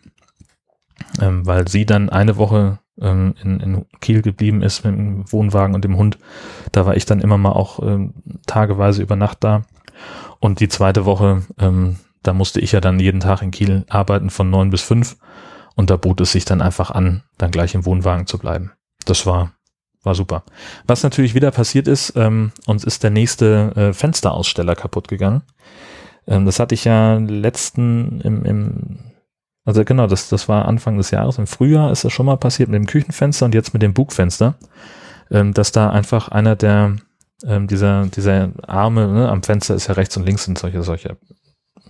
ähm, 1.22 1.46
weil 1.46 1.68
sie 1.68 1.86
dann 1.86 2.10
eine 2.10 2.36
Woche 2.36 2.80
ähm, 3.00 3.34
in, 3.42 3.60
in 3.60 3.86
Kiel 4.00 4.22
geblieben 4.22 4.62
ist 4.62 4.84
mit 4.84 4.96
dem 4.96 5.30
Wohnwagen 5.30 5.74
und 5.74 5.84
dem 5.84 5.96
Hund. 5.96 6.18
Da 6.72 6.86
war 6.86 6.96
ich 6.96 7.06
dann 7.06 7.20
immer 7.20 7.38
mal 7.38 7.52
auch 7.52 7.80
ähm, 7.82 8.14
tageweise 8.46 9.02
über 9.02 9.16
Nacht 9.16 9.44
da. 9.44 9.62
Und 10.40 10.60
die 10.60 10.68
zweite 10.68 11.04
Woche, 11.04 11.42
ähm, 11.58 11.96
da 12.22 12.32
musste 12.32 12.60
ich 12.60 12.72
ja 12.72 12.80
dann 12.80 13.00
jeden 13.00 13.20
Tag 13.20 13.42
in 13.42 13.50
Kiel 13.50 13.84
arbeiten 13.88 14.30
von 14.30 14.50
neun 14.50 14.70
bis 14.70 14.82
fünf. 14.82 15.16
Und 15.74 15.90
da 15.90 15.96
bot 15.96 16.20
es 16.20 16.32
sich 16.32 16.44
dann 16.44 16.62
einfach 16.62 16.90
an, 16.90 17.22
dann 17.36 17.50
gleich 17.50 17.74
im 17.74 17.84
Wohnwagen 17.84 18.26
zu 18.26 18.38
bleiben. 18.38 18.72
Das 19.04 19.26
war, 19.26 19.52
war 20.02 20.14
super. 20.14 20.42
Was 20.86 21.02
natürlich 21.02 21.34
wieder 21.34 21.50
passiert 21.50 21.86
ist, 21.86 22.14
ähm, 22.16 22.52
uns 22.66 22.82
ist 22.84 23.02
der 23.02 23.10
nächste 23.10 23.72
äh, 23.76 23.92
Fensteraussteller 23.92 24.74
kaputt 24.74 25.08
gegangen. 25.08 25.42
Ähm, 26.26 26.46
das 26.46 26.58
hatte 26.58 26.74
ich 26.74 26.84
ja 26.84 27.16
letzten 27.16 28.20
im, 28.22 28.44
im 28.44 28.98
also 29.66 29.84
genau, 29.84 30.06
das, 30.06 30.28
das 30.28 30.48
war 30.48 30.66
Anfang 30.66 30.96
des 30.96 31.10
Jahres. 31.10 31.38
Im 31.38 31.48
Frühjahr 31.48 31.90
ist 31.90 32.04
das 32.04 32.12
schon 32.12 32.26
mal 32.26 32.36
passiert 32.36 32.68
mit 32.68 32.76
dem 32.76 32.86
Küchenfenster 32.86 33.44
und 33.44 33.54
jetzt 33.54 33.74
mit 33.74 33.82
dem 33.82 33.92
Bugfenster, 33.92 34.54
ähm, 35.30 35.52
dass 35.52 35.72
da 35.72 35.90
einfach 35.90 36.28
einer 36.28 36.54
der 36.54 36.96
ähm, 37.44 37.66
dieser 37.66 38.06
dieser 38.06 38.52
Arme 38.66 39.08
ne, 39.08 39.28
am 39.28 39.42
Fenster 39.42 39.74
ist 39.74 39.88
ja 39.88 39.94
rechts 39.94 40.16
und 40.16 40.24
links 40.24 40.44
sind 40.44 40.56
solche 40.56 40.82
solche 40.82 41.18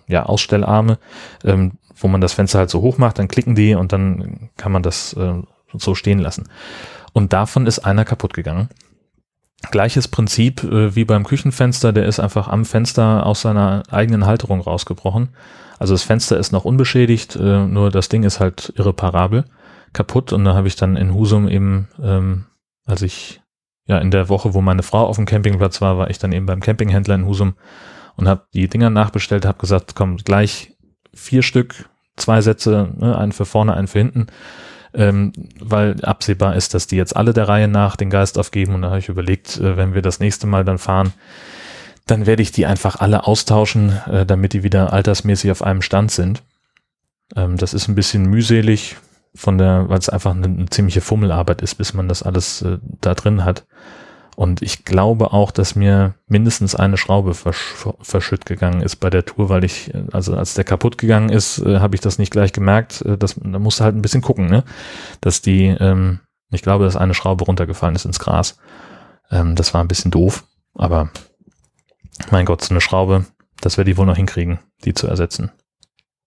ja 0.09 0.25
Ausstellarme, 0.25 0.99
ähm, 1.45 1.73
wo 1.95 2.09
man 2.09 2.23
das 2.23 2.33
Fenster 2.33 2.61
halt 2.61 2.71
so 2.71 2.81
hoch 2.81 2.97
macht, 2.97 3.19
dann 3.19 3.29
klicken 3.29 3.55
die 3.55 3.75
und 3.75 3.93
dann 3.93 4.51
kann 4.57 4.73
man 4.73 4.83
das 4.83 5.13
äh, 5.13 5.35
so 5.75 5.95
stehen 5.95 6.19
lassen. 6.19 6.49
Und 7.13 7.35
davon 7.35 7.67
ist 7.67 7.81
einer 7.81 8.07
kaputt 8.07 8.33
gegangen. 8.33 8.71
Gleiches 9.71 10.09
Prinzip 10.09 10.65
äh, 10.65 10.95
wie 10.97 11.05
beim 11.05 11.25
Küchenfenster, 11.25 11.93
der 11.93 12.07
ist 12.07 12.21
einfach 12.21 12.49
am 12.49 12.65
Fenster 12.65 13.27
aus 13.27 13.43
seiner 13.43 13.83
eigenen 13.91 14.25
Halterung 14.25 14.61
rausgebrochen 14.61 15.31
also 15.79 15.95
das 15.95 16.03
Fenster 16.03 16.39
ist 16.39 16.53
noch 16.53 16.65
unbeschädigt, 16.65 17.37
äh, 17.37 17.67
nur 17.67 17.91
das 17.91 18.09
Ding 18.09 18.23
ist 18.23 18.41
halt 18.41 18.73
irreparabel 18.77 19.45
kaputt. 19.93 20.33
Und 20.33 20.45
da 20.45 20.55
habe 20.55 20.69
ich 20.69 20.77
dann 20.77 20.97
in 20.97 21.15
Husum 21.15 21.49
eben, 21.49 21.89
ähm, 22.03 22.47
als 22.85 23.03
ich 23.03 23.43
ja, 23.87 23.99
in 23.99 24.11
der 24.11 24.29
Woche, 24.29 24.55
wo 24.55 24.61
meine 24.61 24.83
Frau 24.83 25.07
auf 25.07 25.17
dem 25.17 25.27
Campingplatz 25.27 25.81
war, 25.81 25.97
war 25.97 26.11
ich 26.11 26.19
dann 26.19 26.33
eben 26.33 26.47
beim 26.47 26.61
Campinghändler 26.61 27.15
in 27.15 27.27
Husum 27.27 27.55
und 28.17 28.29
habe 28.29 28.47
die 28.53 28.69
Dinger 28.69 28.91
nachbestellt, 28.91 29.47
habe 29.47 29.59
gesagt, 29.59 29.95
komm, 29.95 30.17
gleich 30.17 30.77
vier 31.15 31.43
Stück, 31.43 31.89
zwei 32.17 32.41
Sätze, 32.41 32.93
ne, 32.97 33.17
einen 33.17 33.33
für 33.33 33.45
vorne, 33.45 33.75
einen 33.75 33.87
für 33.87 34.01
hinten, 34.01 34.27
ähm, 34.93 35.33
weil 35.61 36.05
absehbar 36.05 36.57
ist, 36.57 36.75
dass 36.75 36.87
die 36.87 36.97
jetzt 36.97 37.17
alle 37.17 37.33
der 37.33 37.49
Reihe 37.49 37.69
nach 37.69 37.97
den 37.97 38.11
Geist 38.11 38.39
aufgeben. 38.39 38.75
Und 38.75 38.83
da 38.83 38.89
habe 38.89 38.99
ich 38.99 39.09
überlegt, 39.09 39.59
äh, 39.59 39.77
wenn 39.77 39.95
wir 39.95 40.03
das 40.03 40.19
nächste 40.19 40.47
Mal 40.47 40.65
dann 40.65 40.79
fahren, 40.79 41.13
dann 42.07 42.27
werde 42.27 42.43
ich 42.43 42.53
die 42.53 42.67
einfach 42.67 42.97
alle 42.97 43.27
austauschen, 43.27 44.01
äh, 44.07 44.25
damit 44.25 44.53
die 44.53 44.63
wieder 44.63 44.93
altersmäßig 44.93 45.51
auf 45.51 45.63
einem 45.63 45.83
Stand 45.83 46.11
sind. 46.11 46.43
Ähm, 47.35 47.57
das 47.57 47.75
ist 47.75 47.89
ein 47.89 47.95
bisschen 47.95 48.27
mühselig, 48.27 48.97
von 49.37 49.59
der, 49.59 49.89
weil 49.89 49.99
es 49.99 50.09
einfach 50.09 50.35
eine, 50.35 50.47
eine, 50.47 50.67
ziemliche 50.67 51.01
Fummelarbeit 51.01 51.63
ist, 51.63 51.77
bis 51.77 51.95
man 51.95 52.09
das 52.09 52.23
alles 52.23 52.63
äh, 52.63 52.79
da 53.01 53.15
drin 53.15 53.45
hat. 53.45 53.67
Und 54.35 54.61
ich 54.61 54.85
glaube 54.85 55.33
auch, 55.33 55.51
dass 55.51 55.77
mir 55.77 56.15
mindestens 56.27 56.75
eine 56.75 56.99
Schraube 56.99 57.33
versch 57.33 57.75
verschütt 58.01 58.45
gegangen 58.45 58.83
ist 58.83 58.97
bei 58.97 59.09
der 59.09 59.25
Tour, 59.25 59.49
weil 59.49 59.65
ich, 59.65 59.95
äh, 59.95 60.05
also 60.13 60.37
als 60.37 60.55
der 60.55 60.65
kaputt 60.65 60.99
gegangen 60.99 61.29
ist, 61.29 61.59
äh, 61.59 61.79
habe 61.81 61.95
ich 61.95 62.01
das 62.01 62.19
nicht 62.19 62.33
gleich 62.33 62.53
gemerkt. 62.53 63.03
Äh, 63.03 63.17
das, 63.17 63.37
da 63.43 63.59
musste 63.59 63.85
halt 63.85 63.95
ein 63.95 64.03
bisschen 64.03 64.23
gucken, 64.23 64.47
ne? 64.47 64.65
Dass 65.21 65.43
die, 65.43 65.67
ähm, 65.67 66.21
ich 66.51 66.63
glaube, 66.63 66.85
dass 66.85 66.97
eine 66.97 67.15
Schraube 67.15 67.45
runtergefallen 67.45 67.95
ist 67.95 68.05
ins 68.05 68.19
Gras. 68.19 68.59
Ähm, 69.31 69.55
das 69.55 69.75
war 69.75 69.83
ein 69.83 69.89
bisschen 69.89 70.11
doof, 70.11 70.45
aber 70.75 71.11
mein 72.31 72.47
Gott, 72.47 72.63
so 72.63 72.73
eine 72.73 72.81
Schraube, 72.81 73.27
das 73.61 73.77
werde 73.77 73.91
ich 73.91 73.97
wohl 73.97 74.07
noch 74.07 74.17
hinkriegen, 74.17 74.59
die 74.85 74.95
zu 74.95 75.07
ersetzen. 75.07 75.51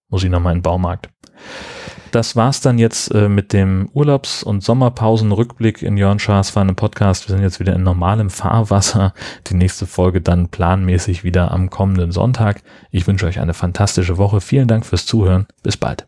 Muss 0.09 0.23
ich 0.23 0.29
nochmal 0.29 0.53
in 0.53 0.59
den 0.59 0.63
Baumarkt. 0.63 1.09
Das 2.11 2.35
war's 2.35 2.59
dann 2.61 2.79
jetzt 2.79 3.13
äh, 3.13 3.29
mit 3.29 3.53
dem 3.53 3.89
Urlaubs- 3.93 4.41
und 4.41 4.63
Sommerpausenrückblick 4.63 5.83
in 5.83 5.95
Jörn 5.95 6.17
Schaas 6.17 6.49
Fahren 6.49 6.75
Podcast. 6.75 7.27
Wir 7.27 7.35
sind 7.35 7.43
jetzt 7.43 7.59
wieder 7.59 7.75
in 7.75 7.83
normalem 7.83 8.31
Fahrwasser. 8.31 9.13
Die 9.47 9.53
nächste 9.53 9.85
Folge 9.85 10.19
dann 10.19 10.49
planmäßig 10.49 11.23
wieder 11.23 11.51
am 11.51 11.69
kommenden 11.69 12.11
Sonntag. 12.11 12.63
Ich 12.89 13.05
wünsche 13.05 13.27
euch 13.27 13.39
eine 13.39 13.53
fantastische 13.53 14.17
Woche. 14.17 14.41
Vielen 14.41 14.67
Dank 14.67 14.87
fürs 14.87 15.05
Zuhören. 15.05 15.45
Bis 15.61 15.77
bald. 15.77 16.07